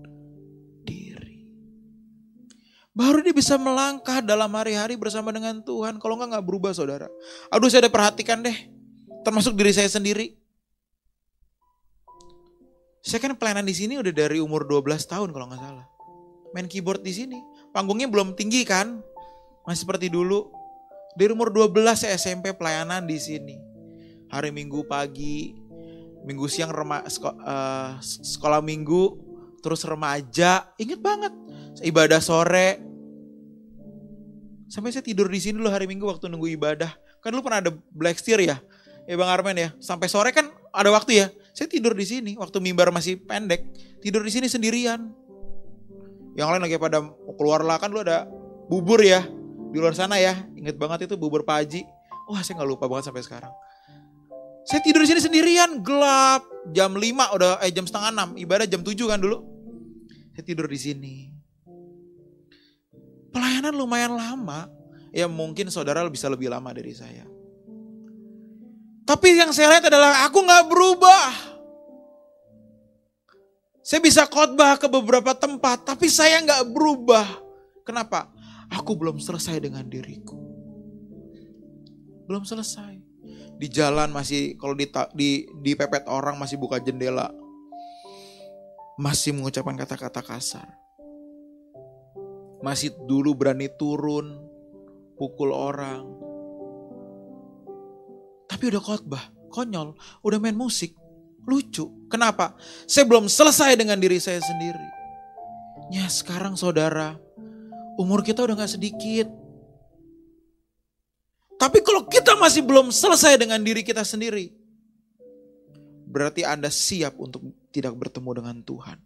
Baru 2.94 3.26
dia 3.26 3.34
bisa 3.34 3.58
melangkah 3.58 4.22
dalam 4.22 4.54
hari-hari 4.54 4.94
bersama 4.94 5.34
dengan 5.34 5.58
Tuhan. 5.66 5.98
Kalau 5.98 6.14
enggak 6.14 6.38
nggak 6.38 6.46
berubah 6.46 6.70
saudara. 6.70 7.10
Aduh 7.50 7.66
saya 7.66 7.82
udah 7.86 7.92
perhatikan 7.92 8.38
deh. 8.38 8.54
Termasuk 9.26 9.58
diri 9.58 9.74
saya 9.74 9.90
sendiri. 9.90 10.38
Saya 13.02 13.18
kan 13.18 13.34
pelayanan 13.34 13.66
di 13.66 13.74
sini 13.74 13.98
udah 13.98 14.14
dari 14.14 14.38
umur 14.38 14.62
12 14.64 15.10
tahun 15.10 15.34
kalau 15.34 15.50
nggak 15.50 15.58
salah. 15.58 15.86
Main 16.54 16.70
keyboard 16.70 17.02
di 17.02 17.10
sini. 17.10 17.42
Panggungnya 17.74 18.06
belum 18.06 18.38
tinggi 18.38 18.62
kan. 18.62 19.02
Masih 19.66 19.82
seperti 19.82 20.06
dulu. 20.06 20.54
Dari 21.18 21.34
umur 21.34 21.50
12 21.50 21.98
saya 21.98 22.14
SMP 22.14 22.54
pelayanan 22.54 23.10
di 23.10 23.18
sini. 23.18 23.58
Hari 24.30 24.54
Minggu 24.54 24.86
pagi, 24.86 25.64
Minggu 26.24 26.48
siang 26.48 26.72
rema, 26.72 27.04
sekolah, 27.04 27.36
uh, 27.44 27.90
sekolah 28.00 28.64
minggu, 28.64 29.12
terus 29.60 29.84
remaja, 29.84 30.72
inget 30.80 30.96
banget. 30.96 31.36
Ibadah 31.82 32.22
sore. 32.22 32.78
Sampai 34.70 34.94
saya 34.94 35.02
tidur 35.02 35.26
di 35.30 35.38
sini 35.42 35.58
dulu 35.58 35.70
hari 35.70 35.90
Minggu 35.90 36.06
waktu 36.06 36.30
nunggu 36.30 36.50
ibadah. 36.54 36.94
Kan 37.22 37.34
dulu 37.34 37.46
pernah 37.46 37.62
ada 37.64 37.72
black 37.94 38.18
steer 38.18 38.42
ya. 38.42 38.58
Ya 39.04 39.14
Bang 39.18 39.30
Armen 39.30 39.56
ya. 39.58 39.68
Sampai 39.82 40.06
sore 40.06 40.30
kan 40.30 40.50
ada 40.70 40.90
waktu 40.94 41.24
ya. 41.24 41.26
Saya 41.54 41.70
tidur 41.70 41.94
di 41.94 42.06
sini 42.06 42.32
waktu 42.38 42.58
mimbar 42.62 42.90
masih 42.90 43.18
pendek. 43.22 43.66
Tidur 44.02 44.22
di 44.22 44.30
sini 44.30 44.46
sendirian. 44.46 45.10
Yang 46.34 46.48
lain 46.50 46.62
lagi 46.66 46.76
pada 46.78 46.98
keluar 47.38 47.62
lah 47.62 47.78
kan 47.78 47.94
dulu 47.94 48.02
ada 48.02 48.26
bubur 48.66 48.98
ya 49.02 49.22
di 49.70 49.78
luar 49.78 49.94
sana 49.94 50.18
ya. 50.18 50.46
Ingat 50.54 50.78
banget 50.78 51.10
itu 51.10 51.14
bubur 51.18 51.42
Pak 51.42 51.56
Haji. 51.62 51.82
Wah 52.30 52.40
saya 52.42 52.58
nggak 52.58 52.70
lupa 52.70 52.86
banget 52.86 53.10
sampai 53.10 53.22
sekarang. 53.22 53.52
Saya 54.64 54.80
tidur 54.80 55.04
di 55.04 55.08
sini 55.12 55.20
sendirian, 55.20 55.84
gelap. 55.84 56.40
Jam 56.72 56.96
5 56.96 57.36
udah 57.36 57.60
eh 57.60 57.68
jam 57.68 57.84
setengah 57.84 58.32
6, 58.32 58.40
ibadah 58.40 58.64
jam 58.64 58.80
7 58.80 58.96
kan 59.04 59.20
dulu. 59.20 59.44
Saya 60.32 60.44
tidur 60.48 60.64
di 60.64 60.78
sini. 60.80 61.33
Pelayanan 63.34 63.74
lumayan 63.74 64.14
lama. 64.14 64.70
Ya 65.10 65.26
mungkin 65.26 65.66
saudara 65.70 66.06
bisa 66.06 66.30
lebih 66.30 66.50
lama 66.50 66.70
dari 66.70 66.94
saya. 66.94 67.26
Tapi 69.04 69.36
yang 69.36 69.52
saya 69.52 69.76
lihat 69.76 69.90
adalah 69.90 70.24
aku 70.24 70.38
nggak 70.40 70.64
berubah. 70.70 71.28
Saya 73.84 74.00
bisa 74.00 74.24
khotbah 74.24 74.80
ke 74.80 74.88
beberapa 74.88 75.36
tempat, 75.36 75.84
tapi 75.84 76.08
saya 76.08 76.40
nggak 76.40 76.72
berubah. 76.72 77.26
Kenapa? 77.84 78.32
Aku 78.72 78.96
belum 78.96 79.20
selesai 79.20 79.60
dengan 79.60 79.84
diriku. 79.84 80.40
Belum 82.24 82.48
selesai. 82.48 82.96
Di 83.60 83.68
jalan 83.68 84.08
masih 84.08 84.56
kalau 84.56 84.72
di, 84.72 84.88
di, 85.12 85.44
di 85.60 85.72
pepet 85.76 86.08
orang 86.08 86.40
masih 86.40 86.56
buka 86.56 86.80
jendela 86.80 87.28
masih 88.94 89.34
mengucapkan 89.34 89.74
kata-kata 89.74 90.22
kasar. 90.22 90.83
Masih 92.64 92.96
dulu 93.04 93.36
berani 93.36 93.68
turun, 93.76 94.40
pukul 95.20 95.52
orang. 95.52 96.00
Tapi 98.48 98.72
udah 98.72 98.80
khotbah, 98.80 99.20
konyol, 99.52 99.92
udah 100.24 100.38
main 100.40 100.56
musik, 100.56 100.96
lucu. 101.44 102.08
Kenapa? 102.08 102.56
Saya 102.88 103.04
belum 103.04 103.28
selesai 103.28 103.76
dengan 103.76 104.00
diri 104.00 104.16
saya 104.16 104.40
sendiri. 104.40 104.88
Ya 105.92 106.08
sekarang 106.08 106.56
saudara, 106.56 107.20
umur 108.00 108.24
kita 108.24 108.40
udah 108.40 108.56
gak 108.64 108.80
sedikit. 108.80 109.28
Tapi 111.60 111.84
kalau 111.84 112.08
kita 112.08 112.32
masih 112.40 112.64
belum 112.64 112.88
selesai 112.88 113.36
dengan 113.36 113.60
diri 113.60 113.84
kita 113.84 114.08
sendiri, 114.08 114.48
berarti 116.08 116.48
Anda 116.48 116.72
siap 116.72 117.20
untuk 117.20 117.44
tidak 117.76 117.92
bertemu 117.92 118.30
dengan 118.40 118.56
Tuhan. 118.64 118.98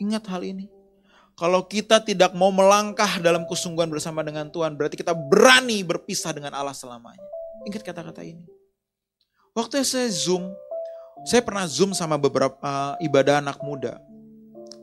Ingat 0.00 0.24
hal 0.28 0.44
ini. 0.44 0.79
Kalau 1.40 1.64
kita 1.64 2.04
tidak 2.04 2.36
mau 2.36 2.52
melangkah 2.52 3.16
dalam 3.16 3.48
kesungguhan 3.48 3.88
bersama 3.88 4.20
dengan 4.20 4.52
Tuhan, 4.52 4.76
berarti 4.76 5.00
kita 5.00 5.16
berani 5.16 5.80
berpisah 5.80 6.36
dengan 6.36 6.52
Allah 6.52 6.76
selamanya. 6.76 7.24
Ingat 7.64 7.80
kata-kata 7.80 8.20
ini. 8.20 8.44
Waktu 9.56 9.80
saya 9.80 10.12
Zoom, 10.12 10.52
saya 11.24 11.40
pernah 11.40 11.64
Zoom 11.64 11.96
sama 11.96 12.20
beberapa 12.20 12.60
uh, 12.60 12.92
ibadah 13.00 13.40
anak 13.40 13.56
muda. 13.64 13.96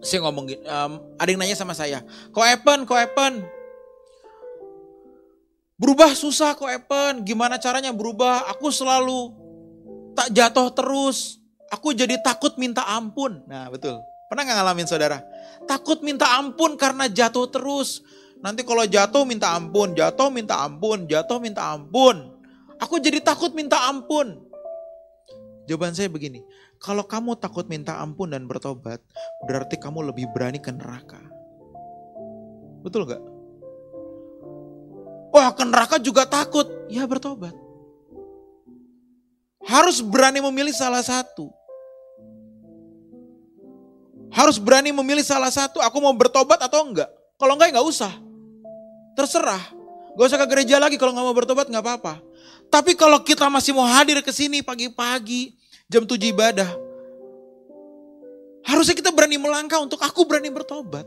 Saya 0.01 0.25
ngomong 0.25 0.49
um, 0.49 0.91
ada 1.21 1.29
yang 1.29 1.37
nanya 1.37 1.53
sama 1.53 1.77
saya, 1.77 2.01
kok 2.33 2.41
Evan, 2.41 2.89
kok 2.89 2.97
Evan, 2.97 3.45
Berubah 5.77 6.09
susah 6.17 6.57
kok 6.57 6.65
Evan, 6.65 7.21
gimana 7.21 7.61
caranya 7.61 7.93
berubah? 7.93 8.49
Aku 8.49 8.73
selalu 8.73 9.29
tak 10.17 10.33
jatuh 10.33 10.73
terus. 10.73 11.37
Aku 11.69 11.93
jadi 11.93 12.17
takut 12.17 12.57
minta 12.57 12.81
ampun. 12.81 13.45
Nah 13.45 13.69
betul, 13.69 14.01
pernah 14.27 14.47
gak 14.47 14.57
ngalamin 14.59 14.87
saudara? 14.87 15.23
Takut 15.67 15.99
minta 16.05 16.37
ampun 16.39 16.79
karena 16.79 17.09
jatuh 17.11 17.49
terus. 17.51 18.05
Nanti 18.39 18.61
kalau 18.61 18.85
jatuh 18.85 19.25
minta 19.25 19.51
ampun, 19.57 19.97
jatuh 19.97 20.29
minta 20.29 20.61
ampun, 20.61 21.09
jatuh 21.09 21.41
minta 21.41 21.73
ampun. 21.73 22.37
Aku 22.77 23.01
jadi 23.01 23.17
takut 23.19 23.51
minta 23.57 23.89
ampun. 23.89 24.37
Jawaban 25.67 25.91
saya 25.91 26.07
begini, 26.07 26.45
kalau 26.79 27.03
kamu 27.03 27.35
takut 27.41 27.65
minta 27.67 27.97
ampun 27.99 28.31
dan 28.31 28.45
bertobat, 28.45 29.01
berarti 29.49 29.75
kamu 29.75 30.13
lebih 30.13 30.29
berani 30.31 30.61
ke 30.61 30.69
neraka. 30.71 31.19
Betul 32.85 33.09
gak? 33.09 33.19
Wah 35.33 35.51
ke 35.51 35.63
neraka 35.65 35.99
juga 35.99 36.23
takut. 36.23 36.69
Ya 36.87 37.03
bertobat. 37.03 37.51
Harus 39.67 39.99
berani 39.99 40.39
memilih 40.39 40.71
salah 40.71 41.03
satu. 41.03 41.51
Harus 44.31 44.59
berani 44.59 44.91
memilih 44.91 45.23
salah 45.23 45.51
satu. 45.51 45.79
Aku 45.83 45.97
mau 46.03 46.13
bertobat 46.13 46.59
atau 46.59 46.83
enggak. 46.83 47.07
Kalau 47.39 47.53
enggak 47.55 47.71
enggak 47.75 47.87
usah. 47.87 48.13
Terserah. 49.17 49.63
Gak 50.17 50.33
usah 50.33 50.39
ke 50.41 50.47
gereja 50.49 50.81
lagi 50.81 50.97
kalau 50.97 51.13
nggak 51.13 51.25
mau 51.29 51.37
bertobat 51.37 51.69
nggak 51.69 51.83
apa-apa. 51.85 52.17
Tapi 52.73 52.97
kalau 52.97 53.21
kita 53.21 53.45
masih 53.53 53.77
mau 53.77 53.85
hadir 53.85 54.17
ke 54.25 54.33
sini 54.33 54.65
pagi-pagi 54.65 55.53
jam 55.85 56.03
7 56.09 56.17
ibadah. 56.33 56.69
Harusnya 58.65 58.97
kita 58.97 59.13
berani 59.13 59.37
melangkah 59.37 59.77
untuk 59.79 60.01
aku 60.01 60.25
berani 60.25 60.49
bertobat. 60.49 61.05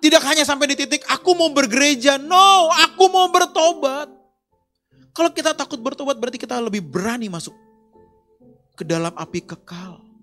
Tidak 0.00 0.22
hanya 0.22 0.46
sampai 0.46 0.70
di 0.70 0.76
titik 0.78 1.02
aku 1.08 1.34
mau 1.34 1.50
bergereja, 1.50 2.20
no, 2.20 2.70
aku 2.70 3.10
mau 3.10 3.26
bertobat. 3.28 4.06
Kalau 5.10 5.30
kita 5.34 5.50
takut 5.50 5.82
bertobat 5.82 6.14
berarti 6.14 6.38
kita 6.38 6.62
lebih 6.62 6.84
berani 6.84 7.26
masuk 7.26 7.52
ke 8.78 8.86
dalam 8.86 9.10
api 9.18 9.42
kekal. 9.42 10.13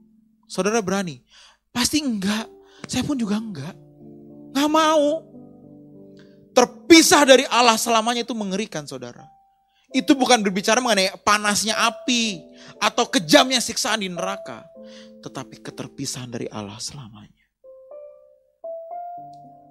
Saudara 0.52 0.84
berani? 0.84 1.24
Pasti 1.72 2.04
enggak. 2.04 2.52
Saya 2.84 3.08
pun 3.08 3.16
juga 3.16 3.40
enggak. 3.40 3.72
Enggak 4.52 4.68
mau. 4.68 5.32
Terpisah 6.52 7.24
dari 7.24 7.48
Allah 7.48 7.80
selamanya 7.80 8.28
itu 8.28 8.36
mengerikan 8.36 8.84
saudara. 8.84 9.24
Itu 9.96 10.12
bukan 10.12 10.44
berbicara 10.44 10.84
mengenai 10.84 11.16
panasnya 11.24 11.80
api 11.80 12.44
atau 12.84 13.08
kejamnya 13.08 13.64
siksaan 13.64 14.04
di 14.04 14.12
neraka. 14.12 14.68
Tetapi 15.24 15.64
keterpisahan 15.64 16.28
dari 16.28 16.52
Allah 16.52 16.76
selamanya. 16.84 17.48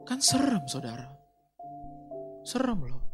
Kan 0.09 0.25
serem 0.25 0.65
saudara. 0.65 1.13
Serem 2.41 2.89
loh. 2.89 3.10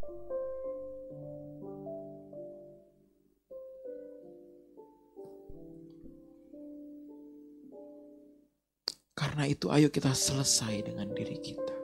Karena 9.16 9.48
itu 9.48 9.72
ayo 9.72 9.88
kita 9.88 10.12
selesai 10.12 10.92
dengan 10.92 11.08
diri 11.16 11.40
kita. 11.40 11.76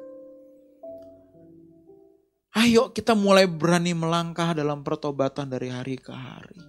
Ayo 2.53 2.93
kita 2.93 3.17
mulai 3.17 3.49
berani 3.49 3.97
melangkah 3.97 4.53
dalam 4.53 4.85
pertobatan 4.85 5.49
dari 5.49 5.73
hari 5.73 5.97
ke 5.97 6.13
hari. 6.13 6.61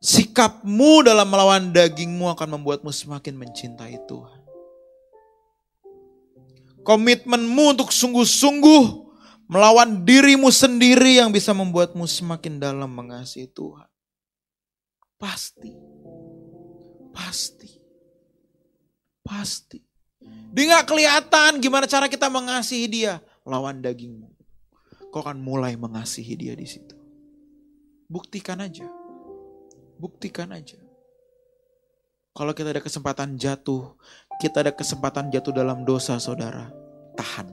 Sikapmu 0.00 1.04
dalam 1.04 1.28
melawan 1.28 1.68
dagingmu 1.68 2.32
akan 2.32 2.56
membuatmu 2.56 2.88
semakin 2.88 3.36
mencintai 3.36 4.00
Tuhan. 4.08 4.40
Komitmenmu 6.80 7.76
untuk 7.76 7.92
sungguh-sungguh 7.92 8.84
melawan 9.52 10.08
dirimu 10.08 10.48
sendiri 10.48 11.20
yang 11.20 11.28
bisa 11.28 11.52
membuatmu 11.52 12.08
semakin 12.08 12.56
dalam 12.56 12.88
mengasihi 12.88 13.52
Tuhan. 13.52 13.90
Pasti. 15.20 15.76
Pasti. 17.12 17.77
Pasti. 19.28 19.84
Dia 20.56 20.80
gak 20.80 20.88
kelihatan 20.88 21.60
gimana 21.60 21.84
cara 21.84 22.08
kita 22.08 22.32
mengasihi 22.32 22.88
dia. 22.88 23.20
Lawan 23.44 23.84
dagingmu. 23.84 24.32
Kau 25.12 25.20
akan 25.20 25.40
mulai 25.40 25.76
mengasihi 25.76 26.32
dia 26.36 26.56
di 26.56 26.64
situ. 26.64 26.96
Buktikan 28.08 28.64
aja. 28.64 28.88
Buktikan 30.00 30.48
aja. 30.56 30.80
Kalau 32.32 32.54
kita 32.54 32.70
ada 32.70 32.80
kesempatan 32.80 33.36
jatuh, 33.36 33.98
kita 34.38 34.62
ada 34.62 34.72
kesempatan 34.72 35.28
jatuh 35.28 35.50
dalam 35.50 35.82
dosa 35.82 36.22
saudara, 36.22 36.70
tahan. 37.18 37.50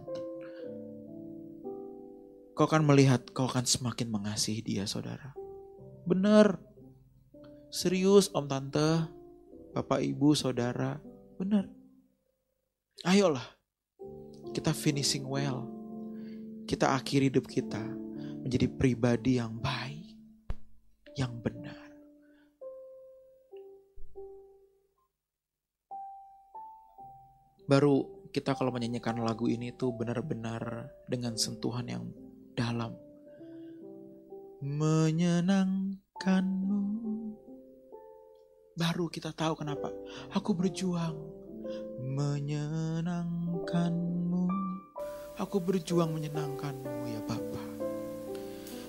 Kau 2.53 2.69
akan 2.69 2.85
melihat, 2.87 3.25
kau 3.33 3.49
akan 3.49 3.65
semakin 3.65 4.07
mengasihi 4.13 4.61
dia 4.63 4.85
saudara. 4.85 5.35
Benar. 6.05 6.61
Serius 7.73 8.31
om 8.31 8.47
tante, 8.47 9.09
bapak 9.75 9.99
ibu 10.05 10.31
saudara, 10.37 11.01
benar. 11.37 11.69
Ayolah, 13.05 13.45
kita 14.55 14.73
finishing 14.73 15.27
well. 15.27 15.69
Kita 16.65 16.97
akhiri 16.97 17.29
hidup 17.29 17.45
kita 17.45 17.83
menjadi 18.41 18.65
pribadi 18.71 19.37
yang 19.37 19.61
baik, 19.61 20.17
yang 21.13 21.37
benar. 21.43 21.85
baru 27.65 28.29
kita 28.29 28.53
kalau 28.53 28.69
menyanyikan 28.69 29.17
lagu 29.25 29.49
ini 29.49 29.73
tuh 29.73 29.89
benar-benar 29.97 30.93
dengan 31.09 31.33
sentuhan 31.37 31.87
yang 31.89 32.05
dalam. 32.53 32.93
Menyenangkanmu. 34.61 37.24
Baru 38.75 39.07
kita 39.07 39.31
tahu 39.31 39.63
kenapa. 39.63 39.87
Aku 40.35 40.51
berjuang. 40.51 41.15
Menyenangkanmu. 42.03 44.51
Aku 45.39 45.63
berjuang 45.63 46.11
menyenangkanmu 46.11 47.07
ya 47.07 47.23
Bapa. 47.23 47.63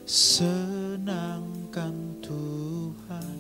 Senangkan 0.07 1.95
Tuhan. 2.19 3.39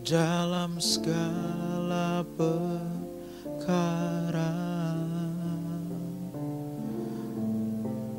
Dalam 0.00 0.80
segala 0.80 2.24
per 2.24 2.96
perkara. 3.66 4.54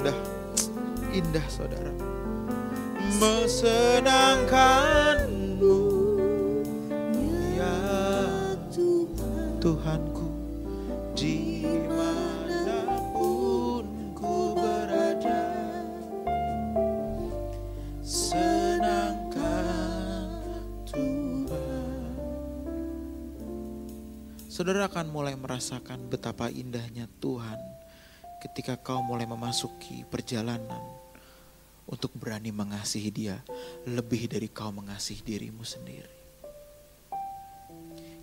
indah. 0.00 0.16
Indah 1.12 1.44
saudara. 1.52 1.92
Mesenangkanmu. 3.20 5.76
Ya 7.52 7.76
Tuhanku. 9.60 10.32
Di 11.12 11.68
mana 11.92 12.80
pun 13.12 14.16
ku 14.16 14.56
berada. 14.56 15.52
Senangkan 18.00 19.36
Tuhan. 20.88 22.16
Saudara 24.48 24.88
akan 24.88 25.12
mulai 25.12 25.36
merasakan 25.36 26.08
betapa 26.08 26.48
indahnya 26.48 27.04
Tuhan 27.20 27.29
ketika 28.50 28.74
kau 28.74 28.98
mulai 28.98 29.30
memasuki 29.30 30.02
perjalanan 30.10 30.82
untuk 31.86 32.10
berani 32.18 32.50
mengasihi 32.50 33.10
Dia 33.14 33.38
lebih 33.86 34.26
dari 34.26 34.50
kau 34.50 34.74
mengasihi 34.74 35.22
dirimu 35.22 35.62
sendiri. 35.62 36.18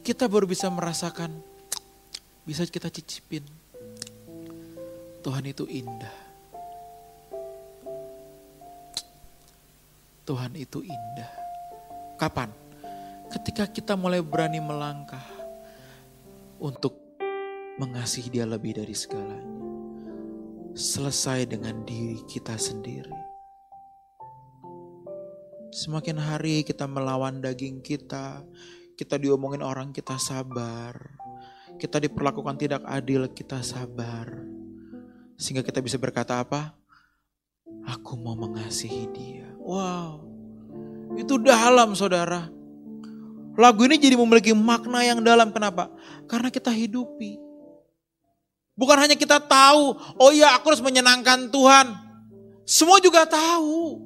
Kita 0.03 0.28
baru 0.28 0.43
bisa 0.43 0.67
merasakan, 0.67 1.32
bisa 2.43 2.67
kita 2.67 2.91
cicipin. 2.91 3.47
Tuhan 5.23 5.47
itu 5.47 5.63
indah. 5.63 6.17
Tuhan 10.28 10.59
itu 10.59 10.84
indah. 10.84 11.32
Kapan? 12.19 12.51
Ketika 13.32 13.63
kita 13.71 13.95
mulai 13.95 14.19
berani 14.19 14.59
melangkah 14.59 15.23
untuk 16.59 16.99
mengasihi 17.80 18.28
Dia 18.28 18.43
lebih 18.43 18.75
dari 18.75 18.91
segalanya. 18.91 19.66
Selesai 20.78 21.49
dengan 21.49 21.82
diri 21.89 22.21
kita 22.30 22.53
sendiri. 22.53 23.09
Semakin 25.73 26.21
hari 26.21 26.61
kita 26.61 26.86
melawan 26.86 27.41
daging 27.41 27.82
kita, 27.82 28.45
kita 28.93 29.17
diomongin 29.17 29.65
orang 29.65 29.89
kita 29.89 30.21
sabar. 30.21 31.17
Kita 31.82 31.97
diperlakukan 31.97 32.61
tidak 32.61 32.86
adil, 32.86 33.25
kita 33.34 33.65
sabar. 33.65 34.30
Sehingga 35.34 35.65
kita 35.65 35.82
bisa 35.82 35.97
berkata 35.97 36.45
apa? 36.45 36.78
Aku 37.89 38.13
mau 38.21 38.38
mengasihi 38.38 39.09
dia. 39.17 39.49
Wow, 39.57 40.30
itu 41.17 41.41
dalam 41.41 41.97
saudara. 41.97 42.53
Lagu 43.57 43.82
ini 43.82 43.97
jadi 43.97 44.13
memiliki 44.13 44.53
makna 44.53 45.01
yang 45.01 45.25
dalam. 45.25 45.49
Kenapa? 45.49 45.89
Karena 46.30 46.53
kita 46.53 46.69
hidupi. 46.69 47.46
Bukan 48.78 48.93
hanya 49.01 49.17
kita 49.17 49.41
tahu, 49.41 49.97
oh 50.21 50.30
iya 50.30 50.53
aku 50.53 50.69
harus 50.69 50.86
menyenangkan 50.86 51.49
Tuhan. 51.49 51.97
Semua 52.61 53.01
juga 53.01 53.25
tahu. 53.25 54.05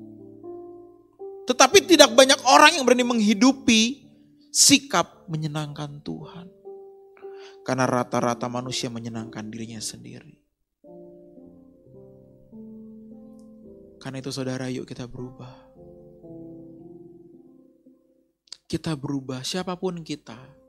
Tetapi 1.44 1.84
tidak 1.84 2.16
banyak 2.16 2.40
orang 2.48 2.80
yang 2.80 2.88
berani 2.88 3.04
menghidupi 3.04 4.08
sikap 4.48 5.28
menyenangkan 5.28 6.00
Tuhan. 6.00 6.48
Karena 7.68 7.84
rata-rata 7.84 8.48
manusia 8.48 8.88
menyenangkan 8.88 9.52
dirinya 9.52 9.84
sendiri. 9.84 10.40
Karena 14.00 14.18
itu 14.24 14.32
saudara 14.32 14.72
yuk 14.72 14.88
kita 14.88 15.04
berubah. 15.04 15.52
Kita 18.72 18.96
berubah 18.96 19.44
siapa 19.44 19.76
pun 19.76 20.00
kita. 20.00 20.61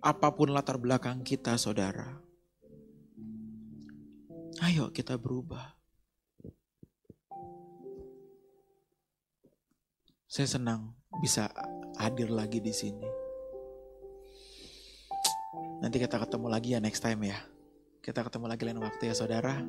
Apa 0.00 0.32
pun 0.32 0.48
latar 0.48 0.80
belakang 0.80 1.20
kita 1.20 1.60
saudara. 1.60 2.08
Ayo 4.64 4.88
kita 4.88 5.20
berubah. 5.20 5.76
Saya 10.24 10.48
senang 10.48 10.96
bisa 11.20 11.52
hadir 12.00 12.32
lagi 12.32 12.64
di 12.64 12.72
sini. 12.72 13.08
Nanti 15.84 16.00
kita 16.00 16.16
ketemu 16.16 16.48
lagi 16.48 16.72
ya 16.72 16.80
next 16.80 17.04
time 17.04 17.28
ya. 17.28 17.36
Kita 18.00 18.24
ketemu 18.24 18.48
lagi 18.48 18.62
lain 18.64 18.80
waktu 18.80 19.12
ya 19.12 19.14
saudara. 19.16 19.60